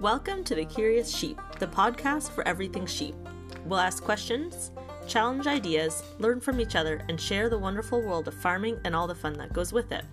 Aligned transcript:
Welcome 0.00 0.44
to 0.44 0.54
The 0.54 0.64
Curious 0.64 1.12
Sheep, 1.12 1.40
the 1.58 1.66
podcast 1.66 2.30
for 2.30 2.46
everything 2.46 2.86
sheep. 2.86 3.16
We'll 3.64 3.80
ask 3.80 4.00
questions, 4.00 4.70
challenge 5.08 5.48
ideas, 5.48 6.04
learn 6.20 6.38
from 6.38 6.60
each 6.60 6.76
other, 6.76 7.04
and 7.08 7.20
share 7.20 7.48
the 7.48 7.58
wonderful 7.58 8.00
world 8.00 8.28
of 8.28 8.34
farming 8.34 8.78
and 8.84 8.94
all 8.94 9.08
the 9.08 9.14
fun 9.16 9.32
that 9.38 9.52
goes 9.52 9.72
with 9.72 9.90
it. 9.90 10.04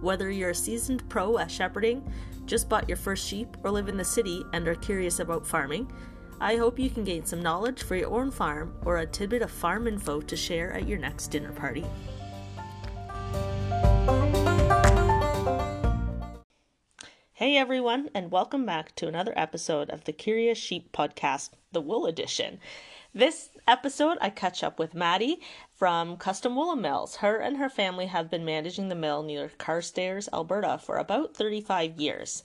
Whether 0.00 0.32
you're 0.32 0.50
a 0.50 0.54
seasoned 0.54 1.08
pro 1.08 1.38
at 1.38 1.48
shepherding, 1.48 2.12
just 2.44 2.68
bought 2.68 2.88
your 2.88 2.96
first 2.96 3.24
sheep, 3.24 3.56
or 3.62 3.70
live 3.70 3.88
in 3.88 3.96
the 3.96 4.04
city 4.04 4.42
and 4.52 4.66
are 4.66 4.74
curious 4.74 5.20
about 5.20 5.46
farming, 5.46 5.92
I 6.40 6.56
hope 6.56 6.76
you 6.76 6.90
can 6.90 7.04
gain 7.04 7.24
some 7.24 7.40
knowledge 7.40 7.84
for 7.84 7.94
your 7.94 8.10
own 8.10 8.32
farm 8.32 8.74
or 8.84 8.96
a 8.96 9.06
tidbit 9.06 9.42
of 9.42 9.52
farm 9.52 9.86
info 9.86 10.20
to 10.22 10.36
share 10.36 10.72
at 10.72 10.88
your 10.88 10.98
next 10.98 11.28
dinner 11.28 11.52
party. 11.52 11.86
Hey 17.40 17.56
everyone, 17.56 18.10
and 18.14 18.30
welcome 18.30 18.66
back 18.66 18.94
to 18.96 19.08
another 19.08 19.32
episode 19.34 19.88
of 19.88 20.04
the 20.04 20.12
Curious 20.12 20.58
Sheep 20.58 20.92
Podcast, 20.92 21.48
the 21.72 21.80
Wool 21.80 22.04
Edition. 22.04 22.60
This 23.14 23.48
episode, 23.66 24.18
I 24.20 24.28
catch 24.28 24.62
up 24.62 24.78
with 24.78 24.92
Maddy 24.92 25.40
from 25.72 26.18
Custom 26.18 26.54
Woolen 26.54 26.82
Mills. 26.82 27.16
Her 27.16 27.38
and 27.38 27.56
her 27.56 27.70
family 27.70 28.08
have 28.08 28.30
been 28.30 28.44
managing 28.44 28.90
the 28.90 28.94
mill 28.94 29.22
near 29.22 29.50
Carstairs, 29.56 30.28
Alberta 30.34 30.78
for 30.84 30.98
about 30.98 31.34
35 31.34 31.98
years. 31.98 32.42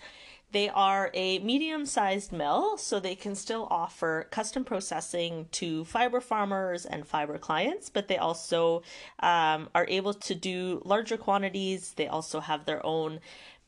They 0.54 0.70
are 0.70 1.12
a 1.14 1.40
medium 1.40 1.86
sized 1.86 2.32
mill, 2.32 2.78
so 2.78 2.98
they 2.98 3.16
can 3.16 3.36
still 3.36 3.68
offer 3.70 4.28
custom 4.32 4.64
processing 4.64 5.50
to 5.52 5.84
fiber 5.84 6.22
farmers 6.22 6.86
and 6.86 7.06
fiber 7.06 7.38
clients, 7.38 7.90
but 7.90 8.08
they 8.08 8.16
also 8.16 8.82
um, 9.20 9.68
are 9.76 9.86
able 9.90 10.14
to 10.14 10.34
do 10.34 10.82
larger 10.86 11.18
quantities. 11.18 11.92
They 11.98 12.08
also 12.08 12.40
have 12.40 12.64
their 12.64 12.86
own 12.86 13.20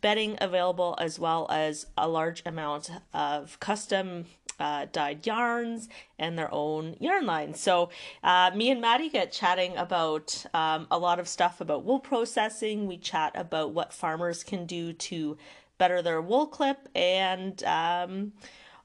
bedding 0.02 0.38
available 0.40 0.96
as 1.00 1.20
well 1.20 1.48
as 1.50 1.88
a 1.98 2.08
large 2.08 2.44
amount 2.46 2.90
of 3.14 3.60
custom 3.60 4.26
uh, 4.60 4.88
dyed 4.92 5.26
yarns 5.26 5.88
and 6.18 6.38
their 6.38 6.52
own 6.52 6.96
yarn 7.00 7.26
lines. 7.26 7.60
So, 7.60 7.90
uh, 8.24 8.52
me 8.56 8.72
and 8.72 8.82
Maddy 8.82 9.10
get 9.10 9.32
chatting 9.32 9.78
about 9.78 10.46
um, 10.54 10.88
a 10.90 10.98
lot 10.98 11.20
of 11.20 11.28
stuff 11.28 11.62
about 11.62 11.84
wool 11.84 12.00
processing. 12.00 12.88
We 12.88 12.98
chat 12.98 13.34
about 13.36 13.72
what 13.74 13.94
farmers 13.94 14.44
can 14.44 14.66
do 14.66 14.94
to 14.94 15.38
better 15.78 16.02
their 16.02 16.22
wool 16.22 16.48
clip 16.48 16.90
and 16.96 17.64
um, 17.64 18.34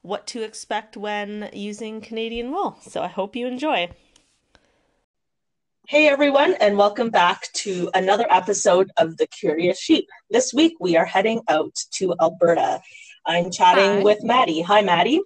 what 0.01 0.27
to 0.27 0.43
expect 0.43 0.95
when 0.95 1.49
using 1.53 2.01
Canadian 2.01 2.51
wool. 2.51 2.77
So, 2.81 3.01
I 3.01 3.07
hope 3.07 3.35
you 3.35 3.47
enjoy. 3.47 3.89
Hey 5.85 6.07
everyone, 6.07 6.53
and 6.61 6.77
welcome 6.77 7.09
back 7.09 7.51
to 7.55 7.89
another 7.93 8.25
episode 8.29 8.89
of 8.95 9.17
The 9.17 9.27
Curious 9.27 9.77
Sheep. 9.77 10.07
This 10.29 10.53
week 10.53 10.77
we 10.79 10.95
are 10.95 11.03
heading 11.03 11.41
out 11.49 11.75
to 11.95 12.15
Alberta. 12.21 12.81
I'm 13.25 13.51
chatting 13.51 13.97
Hi. 13.97 14.01
with 14.01 14.23
Maddy. 14.23 14.61
Hi, 14.61 14.81
Maddy. 14.81 15.19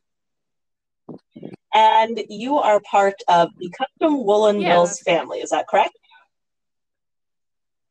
And 1.75 2.19
you 2.27 2.57
are 2.57 2.79
part 2.79 3.21
of 3.27 3.49
the 3.59 3.69
Custom 3.69 4.25
Woolen 4.25 4.59
yeah, 4.59 4.69
Mills 4.69 4.99
family, 5.01 5.41
is 5.41 5.51
that 5.51 5.67
correct? 5.67 5.95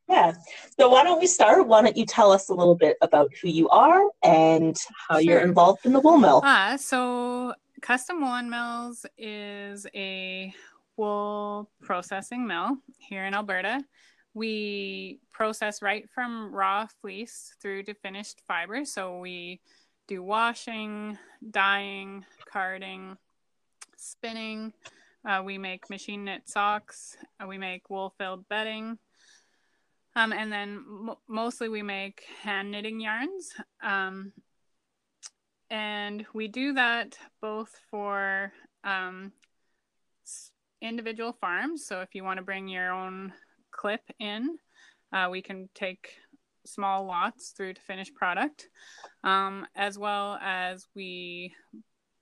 Yeah. 0.09 0.33
So 0.77 0.89
why 0.89 1.05
don't 1.05 1.21
we 1.21 1.29
start? 1.29 1.69
Why 1.69 1.83
don't 1.83 1.97
you 1.97 2.05
tell 2.05 2.33
us 2.33 2.49
a 2.49 2.55
little 2.55 2.75
bit 2.75 2.97
about 3.01 3.31
who 3.41 3.49
you 3.49 3.69
are 3.69 4.11
and 4.25 4.77
how 5.09 5.15
sure. 5.15 5.23
you're 5.23 5.41
involved 5.41 5.87
in 5.87 5.93
the 5.93 6.01
wool 6.01 6.19
mill? 6.19 6.41
Uh, 6.45 6.77
so 6.77 7.55
Custom 7.81 8.21
Woolen 8.21 8.51
Mills 8.51 9.07
is 9.17 9.87
a 9.95 10.53
wool 10.97 11.71
processing 11.83 12.47
mill 12.47 12.79
here 12.99 13.25
in 13.27 13.35
Alberta. 13.35 13.83
We 14.35 15.21
process 15.33 15.83
right 15.83 16.09
from 16.15 16.55
raw 16.55 16.87
fleece 17.01 17.55
through 17.63 17.85
to 17.85 17.95
finished 17.95 18.43
fiber. 18.47 18.85
So 18.85 19.19
we 19.19 19.61
do 20.09 20.23
washing, 20.23 21.19
dyeing, 21.51 22.25
carding, 22.51 23.17
spinning. 23.97 24.73
Uh, 25.27 25.43
we 25.45 25.59
make 25.59 25.91
machine 25.91 26.25
knit 26.25 26.49
socks. 26.49 27.17
Uh, 27.43 27.47
we 27.47 27.59
make 27.59 27.91
wool 27.91 28.15
filled 28.19 28.49
bedding. 28.49 28.99
Um, 30.15 30.33
and 30.33 30.53
then 30.53 30.85
mo- 30.87 31.19
mostly 31.29 31.69
we 31.69 31.83
make 31.83 32.25
hand 32.43 32.71
knitting 32.71 33.01
yarns. 33.01 33.53
Um, 33.83 34.33
and 35.69 36.25
we 36.33 36.47
do 36.49 36.75
that 36.75 37.19
both 37.43 37.71
for 37.91 38.53
um, 38.85 39.33
individual 40.87 41.33
farms. 41.33 41.87
So 41.87 42.01
if 42.01 42.15
you 42.15 42.25
want 42.25 42.39
to 42.39 42.45
bring 42.45 42.69
your 42.69 42.93
own 42.93 43.33
clip 43.71 44.03
in, 44.19 44.59
uh, 45.13 45.29
we 45.31 45.43
can 45.43 45.69
take 45.75 46.15
small 46.65 47.05
lots 47.05 47.51
through 47.51 47.75
to 47.75 47.81
finished 47.81 48.15
product, 48.15 48.69
um, 49.25 49.67
as 49.75 49.99
well 49.99 50.39
as 50.43 50.87
we 50.95 51.55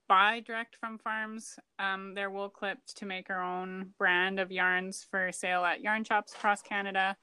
buy 0.07 0.39
direct 0.45 0.75
from 0.75 0.99
farms 0.99 1.57
um, 1.79 2.13
their 2.13 2.29
wool 2.29 2.49
clipped 2.49 2.95
to 2.97 3.05
make 3.05 3.29
our 3.29 3.41
own 3.41 3.89
brand 3.97 4.39
of 4.39 4.51
yarns 4.51 5.05
for 5.09 5.31
sale 5.31 5.65
at 5.65 5.81
yarn 5.81 6.03
shops 6.03 6.33
across 6.33 6.61
Canada 6.61 7.17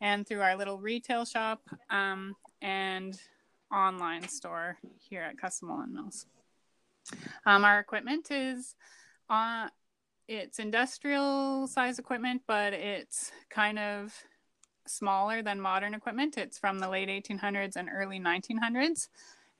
and 0.00 0.26
through 0.26 0.40
our 0.40 0.56
little 0.56 0.78
retail 0.78 1.24
shop 1.24 1.60
um, 1.90 2.36
and 2.62 3.20
online 3.74 4.26
store 4.28 4.78
here 4.98 5.22
at 5.22 5.38
Custom 5.38 5.68
Woolen 5.68 5.94
Mills. 5.94 6.26
Um, 7.44 7.64
our 7.64 7.80
equipment 7.80 8.30
is 8.30 8.76
on 9.28 9.70
it's 10.28 10.58
industrial 10.58 11.66
size 11.66 11.98
equipment, 11.98 12.42
but 12.46 12.74
it's 12.74 13.32
kind 13.48 13.78
of 13.78 14.14
smaller 14.86 15.42
than 15.42 15.60
modern 15.60 15.94
equipment. 15.94 16.36
It's 16.36 16.58
from 16.58 16.78
the 16.78 16.88
late 16.88 17.08
1800s 17.08 17.76
and 17.76 17.88
early 17.92 18.20
1900s. 18.20 19.08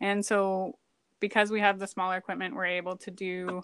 And 0.01 0.25
so, 0.25 0.79
because 1.21 1.51
we 1.51 1.61
have 1.61 1.79
the 1.79 1.87
smaller 1.87 2.17
equipment, 2.17 2.55
we're 2.55 2.67
able 2.67 2.97
to 2.99 3.11
do 3.11 3.63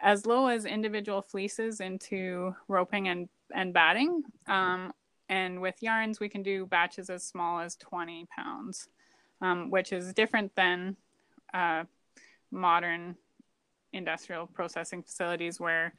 as 0.00 0.26
low 0.26 0.48
as 0.48 0.64
individual 0.64 1.20
fleeces 1.20 1.80
into 1.80 2.54
roping 2.66 3.08
and, 3.08 3.28
and 3.54 3.72
batting. 3.72 4.22
Um, 4.46 4.92
and 5.28 5.60
with 5.60 5.82
yarns, 5.82 6.18
we 6.18 6.28
can 6.28 6.42
do 6.42 6.66
batches 6.66 7.10
as 7.10 7.24
small 7.24 7.60
as 7.60 7.76
20 7.76 8.26
pounds, 8.34 8.88
um, 9.42 9.70
which 9.70 9.92
is 9.92 10.14
different 10.14 10.54
than 10.56 10.96
uh, 11.52 11.84
modern 12.50 13.16
industrial 13.92 14.46
processing 14.46 15.02
facilities 15.02 15.60
where 15.60 15.92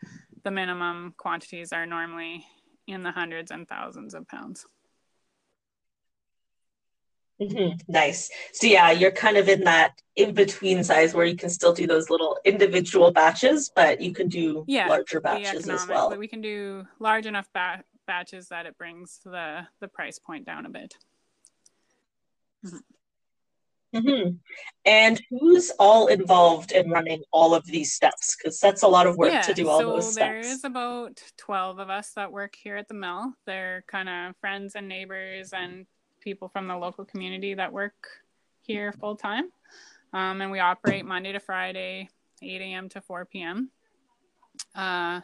the 0.44 0.52
minimum 0.52 1.14
quantities 1.18 1.72
are 1.72 1.86
normally 1.86 2.46
in 2.88 3.04
the 3.04 3.12
hundreds 3.12 3.52
and 3.52 3.68
thousands 3.68 4.14
of 4.14 4.28
pounds. 4.28 4.66
Mm-hmm. 7.42 7.78
Nice. 7.88 8.30
So 8.52 8.68
yeah, 8.68 8.92
you're 8.92 9.12
kind 9.12 9.38
of 9.38 9.48
in 9.48 9.64
that 9.64 10.02
in 10.16 10.34
between 10.34 10.84
size 10.84 11.14
where 11.14 11.26
you 11.26 11.38
can 11.38 11.50
still 11.50 11.74
do 11.74 11.88
those 11.88 12.10
little 12.10 12.38
individual 12.44 13.12
batches, 13.12 13.72
but 13.74 14.02
you 14.02 14.14
can 14.14 14.28
do 14.28 14.66
yeah, 14.68 14.88
larger 14.88 15.22
batches 15.22 15.70
as 15.70 15.88
well. 15.88 16.16
We 16.18 16.28
can 16.28 16.42
do 16.42 16.86
large 17.00 17.26
enough 17.26 17.48
ba- 17.54 17.84
batches 18.06 18.50
that 18.50 18.66
it 18.66 18.78
brings 18.78 19.20
the 19.24 19.68
the 19.80 19.88
price 19.88 20.20
point 20.20 20.46
down 20.46 20.66
a 20.66 20.70
bit. 20.70 20.96
Mm-hmm. 22.66 22.78
Mm-hmm. 23.94 24.36
And 24.86 25.22
who's 25.30 25.72
all 25.80 26.08
involved 26.08 26.72
in 26.72 26.90
running 26.90 27.24
all 27.32 27.56
of 27.56 27.66
these 27.66 27.94
steps? 27.94 28.36
Because 28.36 28.60
that's 28.60 28.84
a 28.84 28.88
lot 28.88 29.08
of 29.08 29.18
work 29.18 29.32
yeah, 29.32 29.42
to 29.42 29.54
do 29.54 29.68
all 29.68 29.80
so 29.80 29.90
those 29.94 30.14
steps. 30.14 30.48
There 30.48 30.54
is 30.54 30.64
about 30.64 31.22
12 31.38 31.80
of 31.80 31.90
us 31.90 32.12
that 32.16 32.32
work 32.32 32.56
here 32.56 32.78
at 32.78 32.88
the 32.88 32.94
mill. 32.94 33.34
They're 33.46 33.84
kind 33.88 34.10
of 34.10 34.36
friends 34.38 34.76
and 34.76 34.88
neighbors 34.88 35.54
and 35.54 35.86
people 36.22 36.50
from 36.50 36.68
the 36.68 36.78
local 36.78 37.06
community 37.06 37.56
that 37.56 37.74
work 37.74 38.08
here 38.62 38.92
full 38.94 39.16
time. 39.16 39.52
Um, 40.14 40.42
and 40.42 40.52
we 40.52 40.60
operate 40.60 41.06
Monday 41.06 41.32
to 41.32 41.40
Friday, 41.40 42.10
8 42.42 42.62
a.m. 42.62 42.90
to 42.90 43.02
4 43.02 43.26
p.m. 43.26 43.70
Uh, 44.76 45.22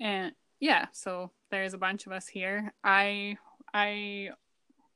and 0.00 0.32
yeah, 0.60 0.86
so 0.92 1.30
there's 1.50 1.74
a 1.74 1.78
bunch 1.78 2.06
of 2.06 2.12
us 2.12 2.26
here. 2.28 2.72
I 2.84 3.36
I 3.72 4.30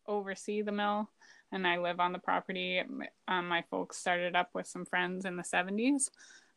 oversee 0.06 0.62
the 0.62 0.72
mill 0.72 1.10
and 1.52 1.66
I 1.66 1.78
live 1.78 2.00
on 2.00 2.12
the 2.12 2.18
property. 2.18 2.82
Um, 3.28 3.48
my 3.48 3.62
folks 3.70 3.96
started 3.96 4.34
up 4.34 4.50
with 4.54 4.66
some 4.66 4.84
friends 4.84 5.24
in 5.24 5.36
the 5.36 5.42
70s, 5.42 6.10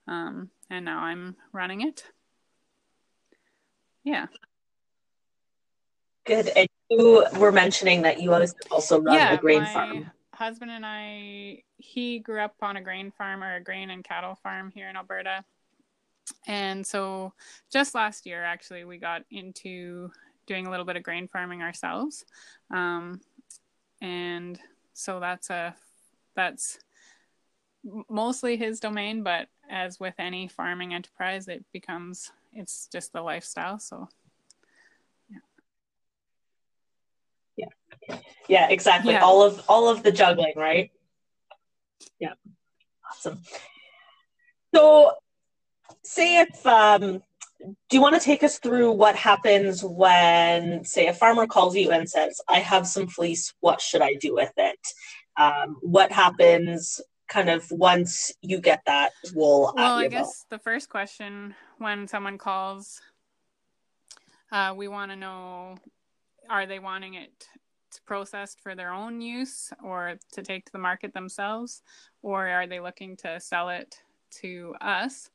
um, 0.08 0.50
and 0.70 0.86
now 0.86 1.00
I'm 1.00 1.36
running 1.52 1.82
it. 1.82 2.04
Yeah. 4.04 4.28
Good. 6.26 6.50
And 6.56 6.68
you 6.90 7.26
were 7.38 7.52
mentioning 7.52 8.04
that 8.04 8.22
you 8.22 8.34
also 8.72 9.02
run 9.02 9.16
yeah, 9.16 9.34
a 9.34 9.38
grain 9.38 9.66
farm. 9.66 10.12
Husband 10.34 10.72
and 10.72 10.86
I, 10.86 11.64
he 11.78 12.20
grew 12.20 12.40
up 12.40 12.56
on 12.62 12.78
a 12.78 12.82
grain 12.82 13.12
farm 13.12 13.44
or 13.44 13.56
a 13.56 13.64
grain 13.64 13.90
and 13.90 14.04
cattle 14.04 14.40
farm 14.42 14.72
here 14.74 14.90
in 14.90 14.96
Alberta. 14.96 15.44
And 16.48 16.86
so 16.86 17.34
just 17.72 17.96
last 17.96 18.26
year, 18.26 18.44
actually, 18.44 18.86
we 18.86 18.98
got 18.98 19.24
into 19.32 20.12
doing 20.48 20.68
a 20.68 20.72
little 20.72 20.86
bit 20.86 20.96
of 20.96 21.04
grain 21.04 21.28
farming 21.28 21.62
ourselves. 21.62 22.26
Um, 22.72 23.22
and 24.02 24.60
so 25.00 25.20
that's 25.20 25.50
a 25.50 25.76
that's 26.36 26.80
mostly 28.10 28.58
his 28.58 28.80
domain 28.80 29.24
but 29.24 29.48
as 29.70 30.00
with 30.00 30.14
any 30.20 30.48
farming 30.48 30.94
enterprise 30.94 31.48
it 31.48 31.64
becomes 31.72 32.32
it's 32.54 32.88
just 32.92 33.14
the 33.14 33.22
lifestyle 33.22 33.80
so. 33.80 34.08
Yeah. 35.30 35.38
Yeah 37.58 38.18
yeah 38.50 38.68
exactly. 38.70 39.14
Yeah. 39.14 39.24
all 39.24 39.44
of 39.44 39.64
all 39.70 39.88
of 39.88 40.04
the 40.04 40.12
juggling 40.12 40.54
right? 40.56 40.92
Yeah. 42.20 42.34
Awesome. 43.10 43.42
So, 44.74 45.14
say 46.04 46.42
if 46.42 46.66
um, 46.66 47.24
do 47.60 47.76
you 47.92 48.02
want 48.02 48.16
to 48.16 48.22
take 48.22 48.44
us 48.44 48.60
through 48.60 48.92
what 48.92 49.16
happens 49.16 49.84
when, 49.84 50.84
say, 50.86 51.08
a 51.08 51.14
farmer 51.14 51.46
calls 51.46 51.76
you 51.76 51.92
and 51.92 52.10
says, 52.10 52.40
"I 52.48 52.60
have 52.60 52.88
some 52.88 53.08
fleece. 53.08 53.54
What 53.60 53.82
should 53.82 54.02
I 54.02 54.14
do 54.16 54.34
with 54.34 54.54
it?" 54.58 54.80
Um, 55.38 55.78
what 55.82 56.12
happens 56.12 57.02
kind 57.28 57.50
of 57.50 57.70
once 57.72 58.32
you 58.42 58.60
get 58.60 58.82
that 58.86 59.12
wool? 59.34 59.74
Well, 59.76 59.98
I 59.98 60.08
guess 60.08 60.46
the 60.50 60.60
first 60.60 60.90
question 60.90 61.54
when 61.78 62.08
someone 62.08 62.38
calls, 62.38 63.02
uh, 64.52 64.74
we 64.76 64.88
want 64.88 65.12
to 65.12 65.18
know: 65.18 65.78
Are 66.50 66.66
they 66.66 66.80
wanting 66.80 67.16
it 67.16 67.50
processed 68.06 68.60
for 68.62 68.76
their 68.76 68.94
own 68.94 69.20
use 69.22 69.74
or 69.84 70.16
to 70.32 70.42
take 70.42 70.66
to 70.66 70.72
the 70.72 70.80
market 70.80 71.14
themselves, 71.14 71.82
or 72.22 72.48
are 72.48 72.68
they 72.68 72.80
looking 72.80 73.18
to 73.18 73.40
sell 73.40 73.70
it 73.70 74.02
to 74.42 74.76
us? 74.80 75.30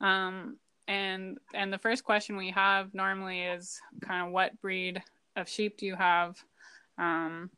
Um, 0.00 0.58
and 0.88 1.38
and 1.54 1.72
the 1.72 1.78
first 1.78 2.04
question 2.04 2.36
we 2.36 2.50
have 2.50 2.94
normally 2.94 3.42
is 3.42 3.80
kind 4.00 4.26
of 4.26 4.32
what 4.32 4.60
breed 4.60 5.02
of 5.36 5.48
sheep 5.48 5.76
do 5.78 5.86
you 5.86 5.96
have? 5.96 6.36
Um, 6.98 7.50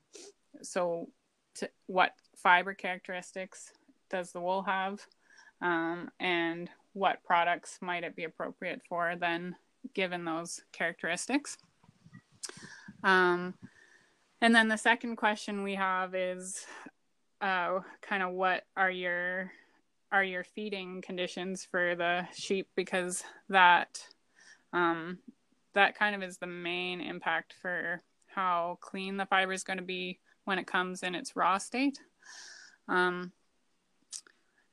so, 0.62 1.08
to, 1.56 1.70
what 1.86 2.12
fiber 2.36 2.75
characteristics 2.75 3.72
does 4.10 4.32
the 4.32 4.40
wool 4.40 4.62
have? 4.62 5.00
Um, 5.60 6.10
and 6.20 6.70
what 6.92 7.22
products 7.25 7.78
might 7.80 8.04
it 8.04 8.16
be 8.16 8.25
appropriate 8.25 8.82
for 8.88 9.14
then, 9.19 9.56
given 9.94 10.25
those 10.25 10.60
characteristics? 10.72 11.58
Um, 13.02 13.54
and 14.40 14.54
then 14.54 14.69
the 14.69 14.76
second 14.76 15.16
question 15.16 15.62
we 15.62 15.75
have 15.75 16.14
is 16.14 16.64
uh, 17.40 17.80
kind 18.02 18.22
of 18.22 18.32
what 18.32 18.64
are 18.76 18.90
your 18.90 19.52
are 20.10 20.25
your 20.25 20.44
feeding 20.44 21.02
conditions 21.02 21.66
for 21.70 21.94
the 21.94 22.26
sheep 22.34 22.69
because 22.75 23.25
that 23.49 24.02
um, 24.72 25.19
that 25.75 25.96
kind 25.99 26.14
of 26.14 26.22
is 26.22 26.38
the 26.38 26.46
main 26.46 27.00
impact 27.00 27.55
for 27.60 28.02
how 28.26 28.78
clean 28.81 29.16
the 29.16 29.26
fiber 29.26 29.52
is 29.52 29.64
going 29.64 29.78
to 29.78 29.84
be 29.84 30.19
when 30.44 30.58
it 30.58 30.66
comes 30.66 31.02
in 31.02 31.14
its 31.14 31.37
raw 31.37 31.58
state. 31.58 31.99
Um, 32.88 33.32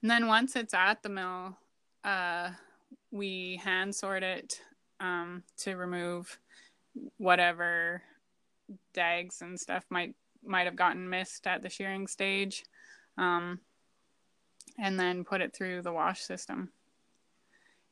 and 0.01 0.11
then 0.11 0.27
once 0.27 0.55
it's 0.55 0.73
at 0.73 1.01
the 1.01 1.09
mill, 1.09 1.57
uh, 2.03 2.51
we 3.11 3.59
hand 3.63 3.95
sort 3.95 4.23
it 4.23 4.61
um, 4.99 5.43
to 5.57 5.75
remove 5.75 6.37
whatever 7.17 8.01
dags 8.93 9.41
and 9.41 9.59
stuff 9.59 9.85
might 9.89 10.15
might 10.45 10.65
have 10.65 10.75
gotten 10.75 11.09
missed 11.09 11.47
at 11.47 11.61
the 11.61 11.69
shearing 11.69 12.07
stage. 12.07 12.63
Um, 13.17 13.59
and 14.77 14.99
then 14.99 15.23
put 15.23 15.41
it 15.41 15.55
through 15.55 15.81
the 15.81 15.91
wash 15.91 16.21
system. 16.21 16.69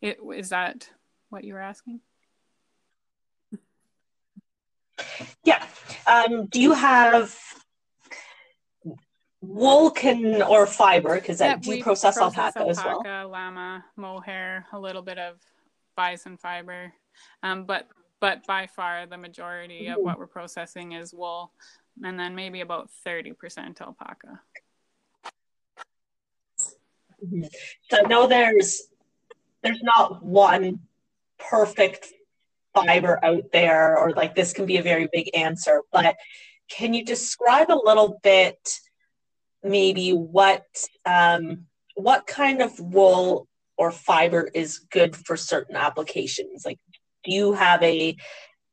It, 0.02 0.18
is 0.36 0.50
that 0.50 0.90
what 1.30 1.44
you 1.44 1.54
were 1.54 1.62
asking? 1.62 2.02
Yeah. 5.44 5.66
Um, 6.06 6.48
do 6.48 6.62
you 6.62 6.74
have 6.74 7.38
wool 9.42 9.92
can 9.92 10.42
or 10.42 10.66
fiber? 10.66 11.16
Because 11.16 11.40
yeah, 11.40 11.58
do 11.58 11.76
you 11.76 11.84
process, 11.84 12.18
process 12.18 12.38
alpaca, 12.38 12.60
alpaca, 12.60 12.70
as 12.70 13.04
well? 13.06 13.30
llama, 13.30 13.86
mohair, 13.96 14.66
a 14.74 14.80
little 14.80 15.02
bit 15.02 15.18
of 15.18 15.38
bison 15.96 16.38
fiber, 16.38 16.94
um, 17.44 17.66
but 17.66 17.88
but 18.20 18.46
by 18.48 18.68
far 18.68 19.06
the 19.06 19.18
majority 19.18 19.88
of 19.88 19.98
what 20.00 20.18
we're 20.18 20.28
processing 20.28 20.94
is 20.94 21.14
wool, 21.14 21.52
and 22.04 22.18
then 22.18 22.36
maybe 22.36 22.62
about 22.62 22.90
thirty 23.04 23.34
percent 23.34 23.82
alpaca. 23.82 24.40
So 27.90 27.98
I 27.98 28.08
know 28.08 28.28
there's 28.28 28.84
there's 29.64 29.82
not 29.82 30.24
one 30.24 30.80
perfect 31.40 32.12
fiber 32.74 33.24
out 33.24 33.52
there, 33.52 33.98
or 33.98 34.12
like 34.12 34.36
this 34.36 34.54
can 34.54 34.66
be 34.66 34.78
a 34.78 34.84
very 34.84 35.08
big 35.12 35.30
answer, 35.36 35.82
but 35.92 36.16
can 36.70 36.94
you 36.94 37.06
describe 37.06 37.70
a 37.70 37.82
little 37.84 38.20
bit 38.24 38.58
maybe 39.64 40.12
what 40.12 40.66
um, 41.06 41.66
what 41.96 42.28
kind 42.28 42.62
of 42.62 42.80
wool 42.80 43.48
or 43.78 43.92
fiber 43.92 44.50
is 44.54 44.80
good 44.80 45.16
for 45.16 45.38
certain 45.38 45.76
applications? 45.76 46.66
Like, 46.66 46.80
do 47.24 47.32
you 47.32 47.54
have 47.54 47.82
a 47.84 48.16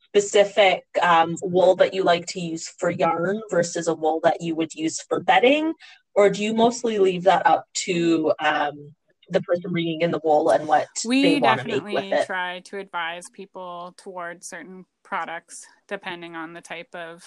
specific 0.04 0.84
um, 1.00 1.36
wool 1.42 1.76
that 1.76 1.94
you 1.94 2.02
like 2.02 2.26
to 2.26 2.40
use 2.40 2.68
for 2.68 2.90
yarn 2.90 3.40
versus 3.50 3.86
a 3.86 3.94
wool 3.94 4.20
that 4.24 4.40
you 4.40 4.54
would 4.56 4.74
use 4.74 5.00
for 5.02 5.20
bedding? 5.20 5.74
Or 6.14 6.30
do 6.30 6.42
you 6.42 6.54
mostly 6.54 6.98
leave 6.98 7.24
that 7.24 7.46
up 7.46 7.66
to 7.74 8.32
um, 8.40 8.94
the 9.30 9.40
person 9.42 9.70
bringing 9.70 10.00
in 10.00 10.10
the 10.10 10.20
wool 10.22 10.50
and 10.50 10.66
what 10.66 10.88
we 11.04 11.40
definitely 11.40 12.12
try 12.26 12.60
to 12.60 12.78
advise 12.78 13.28
people 13.30 13.94
towards 13.96 14.46
certain 14.46 14.84
products 15.02 15.66
depending 15.88 16.34
on 16.34 16.52
the 16.52 16.60
type 16.60 16.94
of 16.94 17.22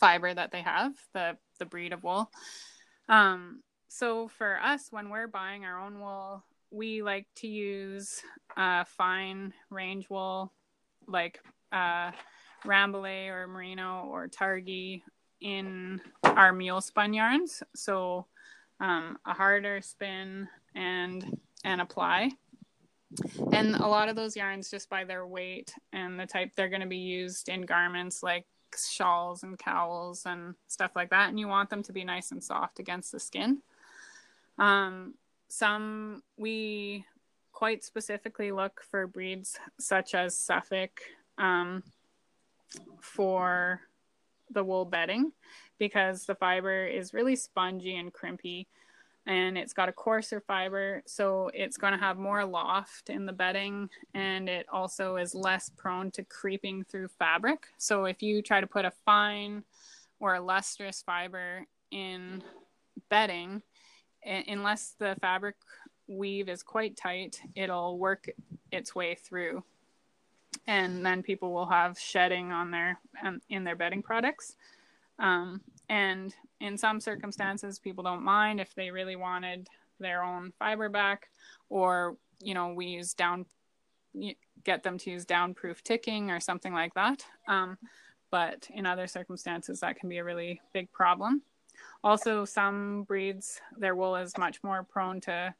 fiber 0.00 0.32
that 0.32 0.50
they 0.50 0.62
have 0.62 0.92
the 1.12 1.36
the 1.58 1.66
breed 1.66 1.92
of 1.92 2.04
wool. 2.04 2.30
Um, 3.08 3.62
so 3.88 4.28
for 4.28 4.58
us 4.60 4.88
when 4.90 5.10
we're 5.10 5.28
buying 5.28 5.64
our 5.64 5.80
own 5.80 6.00
wool 6.00 6.44
we 6.70 7.02
like 7.02 7.26
to 7.36 7.48
use 7.48 8.20
uh, 8.56 8.84
fine 8.84 9.52
range 9.70 10.08
wool 10.10 10.52
like 11.06 11.40
uh, 11.72 12.10
Rambouillet 12.64 13.28
or 13.28 13.46
merino 13.46 14.08
or 14.10 14.28
targhee 14.28 15.02
in 15.40 16.00
our 16.22 16.52
mule 16.52 16.80
spun 16.80 17.12
yarns. 17.12 17.62
So 17.74 18.26
um, 18.80 19.18
a 19.26 19.32
harder 19.32 19.80
spin 19.82 20.48
and 20.74 21.38
and 21.64 21.80
apply. 21.80 22.30
And 23.52 23.74
a 23.76 23.86
lot 23.86 24.08
of 24.08 24.16
those 24.16 24.36
yarns, 24.36 24.70
just 24.70 24.90
by 24.90 25.04
their 25.04 25.26
weight 25.26 25.74
and 25.92 26.20
the 26.20 26.26
type, 26.26 26.50
they're 26.54 26.68
going 26.68 26.82
to 26.82 26.86
be 26.86 26.98
used 26.98 27.48
in 27.48 27.62
garments 27.62 28.22
like 28.22 28.44
shawls 28.76 29.44
and 29.44 29.58
cowls 29.58 30.24
and 30.26 30.54
stuff 30.66 30.92
like 30.94 31.10
that. 31.10 31.30
And 31.30 31.40
you 31.40 31.48
want 31.48 31.70
them 31.70 31.82
to 31.84 31.92
be 31.92 32.04
nice 32.04 32.32
and 32.32 32.44
soft 32.44 32.78
against 32.80 33.12
the 33.12 33.18
skin. 33.18 33.62
Um, 34.58 35.14
some 35.48 36.22
we 36.36 37.06
quite 37.52 37.82
specifically 37.82 38.52
look 38.52 38.82
for 38.90 39.06
breeds 39.06 39.58
such 39.80 40.14
as 40.14 40.36
Suffolk 40.36 41.00
um, 41.38 41.82
for 43.00 43.80
the 44.50 44.64
wool 44.64 44.84
bedding 44.84 45.32
because 45.78 46.26
the 46.26 46.34
fiber 46.34 46.86
is 46.86 47.14
really 47.14 47.36
spongy 47.36 47.96
and 47.96 48.12
crimpy 48.12 48.66
and 49.26 49.58
it's 49.58 49.74
got 49.74 49.90
a 49.90 49.92
coarser 49.92 50.40
fiber 50.40 51.02
so 51.06 51.50
it's 51.52 51.76
going 51.76 51.92
to 51.92 51.98
have 51.98 52.16
more 52.16 52.44
loft 52.44 53.10
in 53.10 53.26
the 53.26 53.32
bedding 53.32 53.88
and 54.14 54.48
it 54.48 54.66
also 54.72 55.16
is 55.16 55.34
less 55.34 55.70
prone 55.76 56.10
to 56.10 56.24
creeping 56.24 56.82
through 56.84 57.08
fabric. 57.08 57.66
So 57.76 58.06
if 58.06 58.22
you 58.22 58.42
try 58.42 58.60
to 58.60 58.66
put 58.66 58.86
a 58.86 58.90
fine 59.04 59.64
or 60.18 60.34
a 60.34 60.40
lustrous 60.40 61.02
fiber 61.02 61.66
in 61.90 62.42
bedding 63.08 63.62
unless 64.24 64.94
the 64.98 65.16
fabric 65.20 65.56
weave 66.08 66.48
is 66.48 66.62
quite 66.62 66.96
tight 66.96 67.40
it'll 67.54 67.98
work 67.98 68.28
its 68.72 68.94
way 68.94 69.14
through 69.14 69.62
and 70.68 71.04
then 71.04 71.22
people 71.22 71.52
will 71.52 71.66
have 71.66 71.98
shedding 71.98 72.52
on 72.52 72.70
their 72.70 73.00
um, 73.24 73.40
in 73.48 73.64
their 73.64 73.74
bedding 73.74 74.02
products. 74.02 74.54
Um, 75.18 75.62
and 75.88 76.32
in 76.60 76.76
some 76.76 77.00
circumstances, 77.00 77.78
people 77.80 78.04
don't 78.04 78.22
mind 78.22 78.60
if 78.60 78.74
they 78.74 78.90
really 78.90 79.16
wanted 79.16 79.68
their 79.98 80.22
own 80.22 80.52
fiber 80.58 80.88
back, 80.88 81.30
or 81.70 82.16
you 82.40 82.54
know, 82.54 82.72
we 82.72 82.86
use 82.86 83.14
down 83.14 83.46
get 84.64 84.82
them 84.82 84.98
to 84.98 85.10
use 85.10 85.24
downproof 85.24 85.82
ticking 85.82 86.30
or 86.30 86.38
something 86.38 86.72
like 86.72 86.94
that. 86.94 87.24
Um, 87.48 87.78
but 88.30 88.68
in 88.72 88.84
other 88.84 89.06
circumstances, 89.06 89.80
that 89.80 89.96
can 89.98 90.08
be 90.08 90.18
a 90.18 90.24
really 90.24 90.60
big 90.74 90.92
problem. 90.92 91.42
Also, 92.04 92.44
some 92.44 93.04
breeds, 93.04 93.60
their 93.78 93.94
wool 93.94 94.16
is 94.16 94.36
much 94.36 94.62
more 94.62 94.82
prone 94.82 95.20
to 95.22 95.54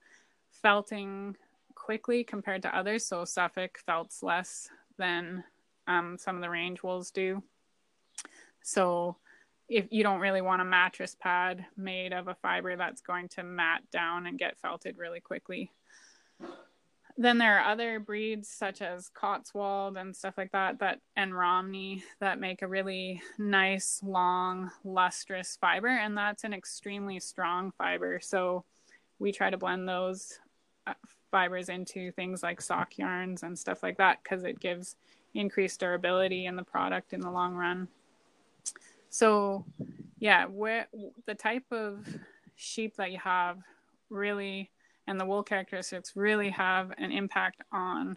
felting 0.51 1.37
quickly 1.75 2.25
compared 2.25 2.63
to 2.63 2.77
others. 2.77 3.07
So 3.07 3.25
Suffolk 3.25 3.79
felts 3.87 4.23
less 4.23 4.69
than 4.99 5.45
um, 5.87 6.17
some 6.19 6.37
of 6.37 6.43
the 6.43 6.51
range 6.51 6.83
wools 6.83 7.11
do. 7.11 7.43
So 8.63 9.17
if 9.69 9.87
you 9.91 10.03
don't 10.03 10.21
really 10.21 10.41
want 10.41 10.63
a 10.63 10.65
mattress 10.65 11.17
pad 11.19 11.65
made 11.77 12.13
of 12.13 12.29
a 12.29 12.35
fiber 12.35 12.77
that's 12.77 13.03
going 13.03 13.29
to 13.29 13.43
mat 13.43 13.83
down 13.93 14.27
and 14.27 14.39
get 14.39 14.59
felted 14.59 14.97
really 14.97 15.21
quickly. 15.21 15.71
Then 17.21 17.39
there 17.39 17.59
are 17.59 17.73
other 17.73 17.99
breeds 17.99 18.49
such 18.49 18.81
as 18.81 19.11
Cotswold 19.13 19.97
and 19.97 20.15
stuff 20.15 20.35
like 20.39 20.53
that 20.53 20.79
that 20.79 21.01
and 21.17 21.37
Romney 21.37 22.05
that 22.21 22.39
make 22.39 22.63
a 22.63 22.69
really 22.69 23.21
nice 23.39 24.01
long 24.05 24.71
lustrous 24.85 25.59
fiber 25.61 25.89
and 25.89 26.17
that's 26.17 26.45
an 26.45 26.55
extremely 26.55 27.19
strong 27.19 27.73
fiber. 27.77 28.21
So 28.23 28.65
we 29.19 29.33
try 29.33 29.51
to 29.51 29.59
blend 29.59 29.89
those 29.89 30.39
uh, 30.87 30.95
fibers 31.31 31.69
into 31.69 32.11
things 32.13 32.43
like 32.43 32.61
sock 32.61 32.99
yarns 32.99 33.43
and 33.43 33.59
stuff 33.59 33.83
like 33.83 33.99
that 33.99 34.23
because 34.23 34.45
it 34.45 34.61
gives 34.61 34.97
increased 35.35 35.81
durability 35.81 36.47
in 36.47 36.57
the 36.57 36.63
product 36.63 37.13
in 37.13 37.21
the 37.21 37.31
long 37.31 37.55
run. 37.55 37.89
So, 39.11 39.65
yeah, 40.19 40.47
where 40.47 40.89
the 41.27 41.35
type 41.35 41.65
of 41.71 42.07
sheep 42.57 42.97
that 42.97 43.13
you 43.13 43.19
have 43.19 43.59
really 44.11 44.71
and 45.07 45.19
the 45.19 45.25
wool 45.25 45.43
characteristics 45.43 46.13
really 46.15 46.51
have 46.51 46.93
an 46.99 47.11
impact 47.11 47.63
on 47.73 48.17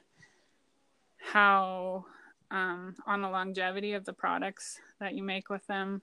how 1.18 2.06
um, 2.50 2.96
on 3.08 3.22
the 3.22 3.30
longevity 3.30 3.94
of 3.94 4.04
the 4.04 4.14
products 4.14 4.80
that 5.00 5.14
you 5.14 5.24
make 5.24 5.50
with 5.50 5.66
them 5.68 6.02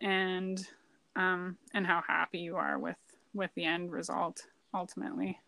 and 0.00 0.68
um, 1.16 1.56
and 1.74 1.86
how 1.86 2.02
happy 2.06 2.38
you 2.38 2.56
are 2.56 2.78
with 2.78 2.96
with 3.34 3.50
the 3.56 3.64
end 3.64 3.90
result 3.90 4.46
ultimately 4.72 5.38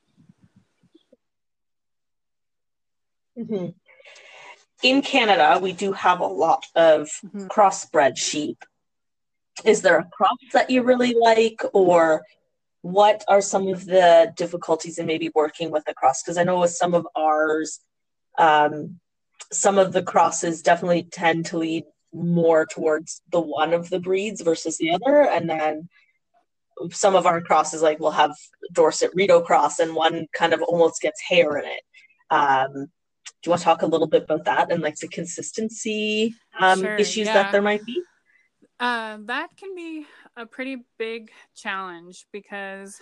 mm-hmm. 3.40 3.66
in 4.82 5.02
canada 5.02 5.58
we 5.60 5.72
do 5.72 5.92
have 5.92 6.20
a 6.20 6.26
lot 6.26 6.64
of 6.74 7.08
mm-hmm. 7.24 7.46
crossbred 7.46 8.16
sheep 8.16 8.64
is 9.64 9.82
there 9.82 9.98
a 9.98 10.08
crop 10.12 10.38
that 10.52 10.70
you 10.70 10.82
really 10.82 11.14
like 11.14 11.60
or 11.72 12.22
what 12.82 13.22
are 13.28 13.42
some 13.42 13.68
of 13.68 13.84
the 13.84 14.32
difficulties 14.36 14.98
in 14.98 15.06
maybe 15.06 15.30
working 15.34 15.70
with 15.70 15.84
a 15.88 15.94
cross 15.94 16.22
because 16.22 16.38
i 16.38 16.44
know 16.44 16.60
with 16.60 16.70
some 16.70 16.94
of 16.94 17.06
ours 17.16 17.80
um, 18.38 19.00
some 19.52 19.78
of 19.78 19.92
the 19.92 20.02
crosses 20.02 20.62
definitely 20.62 21.02
tend 21.02 21.46
to 21.46 21.58
lead 21.58 21.84
more 22.12 22.66
towards 22.66 23.22
the 23.30 23.40
one 23.40 23.72
of 23.72 23.90
the 23.90 24.00
breeds 24.00 24.40
versus 24.40 24.78
the 24.78 24.92
other 24.92 25.22
and 25.22 25.48
then 25.48 25.88
some 26.90 27.14
of 27.14 27.26
our 27.26 27.40
crosses 27.40 27.82
like 27.82 28.00
we'll 28.00 28.10
have 28.10 28.34
dorset 28.72 29.10
Rideau 29.14 29.42
cross 29.42 29.78
and 29.78 29.94
one 29.94 30.26
kind 30.32 30.52
of 30.52 30.62
almost 30.62 31.02
gets 31.02 31.20
hair 31.20 31.56
in 31.58 31.64
it 31.66 31.82
um, 32.30 32.90
do 33.42 33.48
you 33.48 33.50
want 33.50 33.60
to 33.60 33.64
talk 33.64 33.82
a 33.82 33.86
little 33.86 34.06
bit 34.06 34.24
about 34.24 34.44
that 34.44 34.70
and 34.70 34.82
like 34.82 34.96
the 34.96 35.08
consistency 35.08 36.34
um, 36.58 36.80
sure, 36.80 36.96
issues 36.96 37.26
yeah. 37.26 37.34
that 37.34 37.52
there 37.52 37.62
might 37.62 37.84
be 37.84 38.02
uh, 38.78 39.18
that 39.24 39.48
can 39.56 39.74
be 39.74 40.06
a 40.36 40.46
pretty 40.46 40.78
big 40.98 41.30
challenge 41.54 42.26
because 42.32 43.00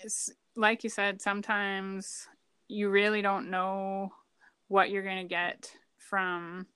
it's 0.00 0.30
like 0.56 0.84
you 0.84 0.90
said 0.90 1.20
sometimes 1.20 2.26
you 2.68 2.90
really 2.90 3.22
don't 3.22 3.50
know 3.50 4.10
what 4.68 4.90
you're 4.90 5.02
going 5.02 5.22
to 5.22 5.28
get 5.28 5.70
from 5.96 6.66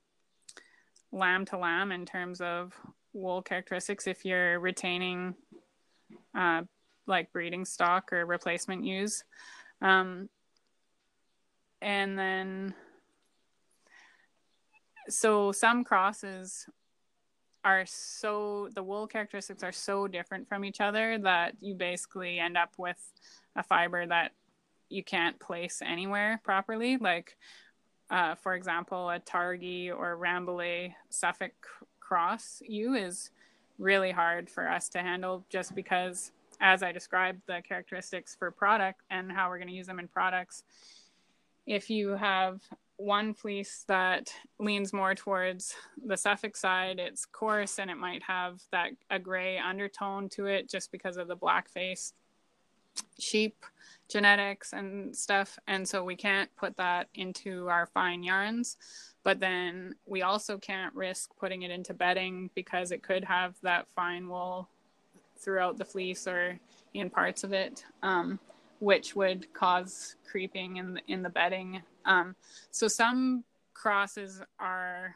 lamb 1.11 1.45
to 1.45 1.59
lamb 1.59 1.93
in 1.93 2.07
terms 2.07 2.41
of 2.41 2.73
wool 3.13 3.43
characteristics 3.43 4.07
if 4.07 4.25
you're 4.25 4.59
retaining 4.59 5.35
uh, 6.35 6.63
like 7.07 7.33
breeding 7.33 7.65
stock 7.65 8.13
or 8.13 8.25
replacement 8.25 8.85
ewes. 8.85 9.25
Um, 9.81 10.29
and 11.83 12.19
then, 12.19 12.75
so 15.09 15.53
some 15.53 15.85
crosses 15.85 16.67
are 17.65 17.85
so, 17.87 18.69
the 18.75 18.83
wool 18.83 19.07
characteristics 19.07 19.63
are 19.63 19.73
so 19.73 20.07
different 20.07 20.49
from 20.49 20.65
each 20.65 20.81
other 20.81 21.19
that 21.19 21.55
you 21.61 21.75
basically 21.75 22.39
end 22.39 22.57
up 22.57 22.71
with 22.79 23.13
a 23.57 23.63
fiber 23.63 24.07
that 24.07 24.33
you 24.89 25.05
can't 25.05 25.39
place 25.39 25.83
anywhere 25.85 26.41
properly. 26.45 26.97
Like 26.97 27.37
uh, 28.13 28.35
for 28.35 28.55
example, 28.55 29.09
a 29.09 29.19
Targhee 29.19 29.91
or 29.91 30.19
Rambouillet 30.19 30.93
Suffolk 31.09 31.53
cross 31.99 32.61
ewe 32.67 32.95
is 32.95 33.31
really 33.79 34.11
hard 34.11 34.51
for 34.51 34.69
us 34.69 34.91
to 34.91 34.99
handle 34.99 35.47
just 35.49 35.75
because, 35.75 36.31
as 36.61 36.83
I 36.83 36.93
described, 36.93 37.41
the 37.47 37.63
characteristics 37.67 38.37
for 38.39 38.51
product 38.51 39.01
and 39.11 39.33
how 39.33 39.49
we're 39.49 39.57
going 39.57 39.69
to 39.69 39.75
use 39.75 39.87
them 39.87 39.99
in 39.99 40.09
products. 40.09 40.63
If 41.67 41.91
you 41.91 42.11
have 42.11 42.61
one 42.97 43.35
fleece 43.35 43.85
that 43.89 44.33
leans 44.59 44.93
more 44.93 45.15
towards 45.15 45.75
the 46.05 46.17
Suffolk 46.17 46.57
side, 46.57 46.99
it's 46.99 47.25
coarse 47.25 47.79
and 47.79 47.91
it 47.91 47.97
might 47.97 48.23
have 48.23 48.61
that 48.71 48.91
a 49.11 49.19
gray 49.19 49.59
undertone 49.59 50.29
to 50.31 50.47
it 50.47 50.69
just 50.69 50.93
because 50.93 51.17
of 51.17 51.29
the 51.29 51.37
black 51.37 51.69
face 51.69 52.13
sheep 53.19 53.65
genetics 54.09 54.73
and 54.73 55.17
stuff. 55.17 55.59
And 55.67 55.89
so 55.89 56.05
we 56.05 56.17
can't 56.17 56.55
put 56.57 56.77
that 56.77 57.09
into 57.15 57.69
our 57.69 57.87
fine 57.87 58.23
yarns. 58.23 58.77
But 59.25 59.41
then 59.41 59.95
we 60.07 60.23
also 60.23 60.59
can't 60.59 60.95
risk 60.95 61.31
putting 61.39 61.63
it 61.63 61.71
into 61.71 61.95
bedding 61.95 62.51
because 62.55 62.93
it 62.93 63.03
could 63.03 63.25
have 63.25 63.55
that 63.63 63.87
fine 63.95 64.29
wool 64.29 64.69
throughout 65.39 65.79
the 65.79 65.85
fleece 65.85 66.27
or 66.27 66.59
in 66.95 67.09
parts 67.09 67.43
of 67.45 67.53
it, 67.53 67.85
um, 68.03 68.39
which 68.83 69.15
would 69.15 69.47
cause 69.55 70.17
creeping 70.29 70.79
in 70.79 70.95
the, 70.95 71.01
in 71.07 71.23
the 71.23 71.31
bedding. 71.31 71.81
Um, 72.05 72.35
so 72.73 72.89
some 72.89 73.45
crosses 73.75 74.43
are 74.59 75.15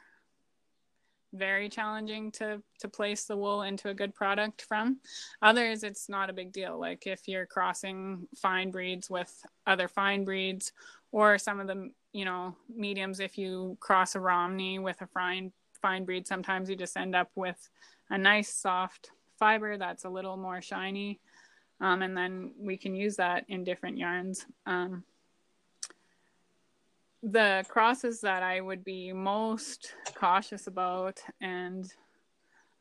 very 1.35 1.69
challenging 1.69 2.31
to 2.31 2.63
to 2.79 2.89
place 2.89 3.25
the 3.25 3.37
wool 3.37 3.63
into 3.63 3.89
a 3.89 3.95
good 3.95 4.15
product 4.15 4.63
from. 4.63 4.99
Others 5.43 5.83
it's 5.83 6.09
not 6.09 6.31
a 6.31 6.33
big 6.33 6.53
deal. 6.53 6.79
Like 6.79 7.09
if 7.09 7.27
you're 7.27 7.45
crossing 7.45 8.29
fine 8.37 8.71
breeds 8.71 9.11
with 9.11 9.35
other 9.67 9.89
fine 9.89 10.25
breeds 10.25 10.73
or 11.11 11.37
some 11.37 11.59
of 11.59 11.67
the 11.67 11.91
you 12.13 12.25
know 12.25 12.55
mediums 12.73 13.19
if 13.19 13.37
you 13.37 13.77
cross 13.81 14.15
a 14.15 14.21
romney 14.21 14.79
with 14.79 15.03
a 15.03 15.09
fine 15.09 15.51
fine 15.83 16.05
breed 16.05 16.25
sometimes 16.25 16.71
you 16.71 16.77
just 16.77 16.97
end 16.97 17.17
up 17.17 17.31
with 17.35 17.69
a 18.11 18.17
nice 18.17 18.55
soft 18.55 19.11
fiber 19.39 19.77
that's 19.77 20.05
a 20.05 20.09
little 20.09 20.37
more 20.37 20.63
shiny 20.63 21.21
um, 21.81 22.03
and 22.03 22.17
then 22.17 22.53
we 22.59 22.77
can 22.77 22.95
use 22.95 23.17
that 23.17 23.45
in 23.49 23.65
different 23.65 23.99
yarns. 23.99 24.47
Um, 24.67 25.05
the 27.23 27.65
crosses 27.69 28.21
that 28.21 28.43
I 28.43 28.61
would 28.61 28.85
be 28.85 29.13
most 29.13 29.95
cautious 30.15 30.67
about 30.69 31.21
and 31.41 31.93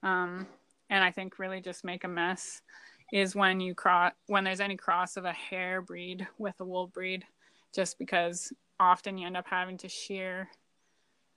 um 0.03 0.45
and 0.89 1.03
I 1.03 1.09
think 1.09 1.39
really 1.39 1.61
just 1.61 1.83
make 1.83 2.03
a 2.03 2.07
mess 2.07 2.61
is 3.11 3.35
when 3.35 3.59
you 3.59 3.73
cross 3.73 4.13
when 4.27 4.43
there's 4.43 4.59
any 4.59 4.75
cross 4.75 5.17
of 5.17 5.25
a 5.25 5.31
hair 5.31 5.81
breed 5.81 6.27
with 6.37 6.55
a 6.59 6.65
wool 6.65 6.87
breed 6.87 7.23
just 7.73 7.97
because 7.97 8.53
often 8.79 9.17
you 9.17 9.25
end 9.25 9.37
up 9.37 9.47
having 9.47 9.77
to 9.77 9.89
shear 9.89 10.49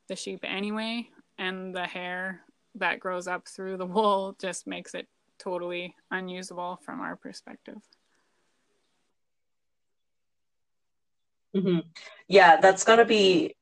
the 0.08 0.16
sheep 0.16 0.40
anyway 0.42 1.08
and 1.38 1.74
the 1.74 1.86
hair 1.86 2.42
that 2.74 3.00
grows 3.00 3.26
up 3.26 3.48
through 3.48 3.76
the 3.78 3.86
wool 3.86 4.36
just 4.38 4.66
makes 4.66 4.94
it 4.94 5.08
totally 5.38 5.94
unusable 6.10 6.80
from 6.84 7.00
our 7.00 7.16
perspective. 7.16 7.76
Mm-hmm. 11.54 11.80
Yeah, 12.28 12.60
that's 12.60 12.84
going 12.84 12.98
to 12.98 13.04
be 13.04 13.54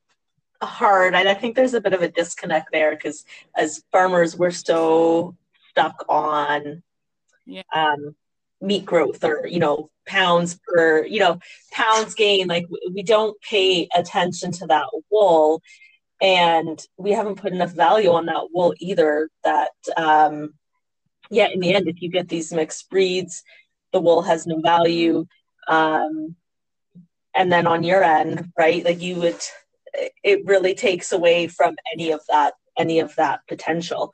hard. 0.63 1.15
And 1.15 1.29
I 1.29 1.35
think 1.35 1.55
there's 1.55 1.75
a 1.75 1.81
bit 1.81 1.95
of 1.95 2.03
a 2.03 2.11
disconnect 2.11 2.69
there 2.73 2.91
because 2.91 3.25
as 3.57 3.83
farmers, 3.93 4.37
we're 4.37 4.51
so 4.51 5.37
stuck 5.71 6.05
on 6.09 6.83
yeah. 7.47 7.63
um, 7.75 8.17
meat 8.61 8.85
growth 8.85 9.23
or, 9.23 9.47
you 9.47 9.59
know, 9.59 9.91
pounds 10.07 10.59
per, 10.67 11.05
you 11.05 11.21
know, 11.21 11.39
pounds 11.73 12.15
gain. 12.15 12.49
Like 12.49 12.67
we 12.93 13.03
don't 13.03 13.41
pay 13.41 13.89
attention 13.95 14.53
to 14.53 14.67
that 14.67 14.87
wool. 15.11 15.63
And 16.21 16.83
we 16.97 17.13
haven't 17.13 17.37
put 17.37 17.53
enough 17.53 17.73
value 17.73 18.11
on 18.13 18.27
that 18.27 18.49
wool 18.51 18.75
either. 18.81 19.29
That, 19.45 19.73
um, 19.97 20.55
yeah, 21.31 21.49
in 21.53 21.61
the 21.61 21.75
end, 21.75 21.89
if 21.89 22.01
you 22.03 22.09
get 22.11 22.29
these 22.29 22.53
mixed 22.53 22.89
breeds, 22.91 23.43
the 23.93 24.01
wool 24.01 24.23
has 24.23 24.47
no 24.47 24.61
value. 24.61 25.27
Um, 25.69 26.37
and 27.35 27.53
then 27.53 27.67
on 27.67 27.85
your 27.85 28.03
end 28.03 28.51
right 28.57 28.85
like 28.85 29.03
you 29.03 29.17
would 29.17 29.41
it 30.23 30.45
really 30.45 30.75
takes 30.75 31.13
away 31.13 31.47
from 31.47 31.77
any 31.93 32.11
of 32.11 32.21
that 32.29 32.55
any 32.79 33.01
of 33.01 33.15
that 33.17 33.41
potential. 33.49 34.13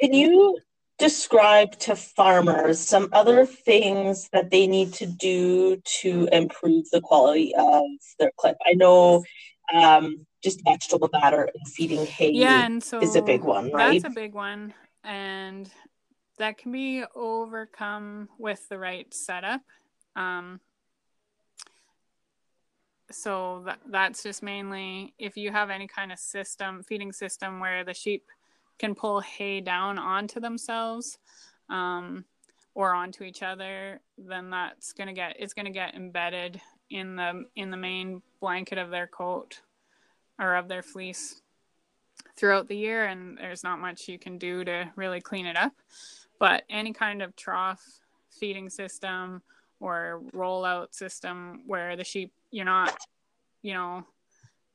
Can 0.00 0.12
you 0.12 0.58
describe 0.98 1.72
to 1.80 1.96
farmers 1.96 2.78
some 2.78 3.08
other 3.12 3.46
things 3.46 4.28
that 4.32 4.50
they 4.50 4.66
need 4.66 4.92
to 4.94 5.06
do 5.06 5.80
to 6.02 6.28
improve 6.30 6.84
the 6.92 7.00
quality 7.00 7.54
of 7.56 7.82
their 8.18 8.30
clip? 8.36 8.58
I 8.66 8.74
know 8.74 9.24
um, 9.72 10.26
just 10.44 10.62
vegetable 10.64 11.08
matter 11.12 11.48
and 11.54 11.68
feeding 11.68 12.04
hay 12.04 12.32
yeah, 12.32 12.66
and 12.66 12.82
so 12.82 13.00
is 13.00 13.16
a 13.16 13.22
big 13.22 13.42
one 13.42 13.70
right? 13.72 14.02
that's 14.02 14.12
a 14.12 14.14
big 14.14 14.34
one 14.34 14.74
and 15.04 15.70
that 16.38 16.58
can 16.58 16.72
be 16.72 17.04
overcome 17.14 18.28
with 18.38 18.68
the 18.68 18.78
right 18.78 19.12
setup. 19.12 19.60
Um, 20.16 20.60
so 23.10 23.62
that, 23.66 23.80
that's 23.90 24.22
just 24.22 24.42
mainly 24.42 25.14
if 25.18 25.36
you 25.36 25.50
have 25.50 25.70
any 25.70 25.86
kind 25.86 26.12
of 26.12 26.18
system 26.18 26.82
feeding 26.82 27.12
system 27.12 27.60
where 27.60 27.84
the 27.84 27.94
sheep 27.94 28.24
can 28.78 28.94
pull 28.94 29.20
hay 29.20 29.60
down 29.60 29.98
onto 29.98 30.40
themselves 30.40 31.18
um, 31.68 32.24
or 32.74 32.94
onto 32.94 33.24
each 33.24 33.42
other 33.42 34.00
then 34.16 34.50
that's 34.50 34.92
going 34.92 35.08
to 35.08 35.12
get 35.12 35.36
it's 35.38 35.54
to 35.54 35.70
get 35.70 35.94
embedded 35.94 36.60
in 36.90 37.16
the 37.16 37.44
in 37.56 37.70
the 37.70 37.76
main 37.76 38.22
blanket 38.40 38.78
of 38.78 38.90
their 38.90 39.06
coat 39.06 39.60
or 40.38 40.54
of 40.54 40.68
their 40.68 40.82
fleece 40.82 41.42
throughout 42.40 42.68
the 42.68 42.76
year 42.76 43.04
and 43.04 43.36
there's 43.36 43.62
not 43.62 43.78
much 43.78 44.08
you 44.08 44.18
can 44.18 44.38
do 44.38 44.64
to 44.64 44.90
really 44.96 45.20
clean 45.20 45.44
it 45.44 45.56
up. 45.56 45.74
But 46.38 46.64
any 46.70 46.94
kind 46.94 47.20
of 47.20 47.36
trough 47.36 47.84
feeding 48.30 48.70
system 48.70 49.42
or 49.78 50.22
rollout 50.34 50.94
system 50.94 51.62
where 51.66 51.96
the 51.96 52.04
sheep 52.04 52.32
you're 52.50 52.64
not 52.64 52.96
you 53.62 53.74
know 53.74 54.04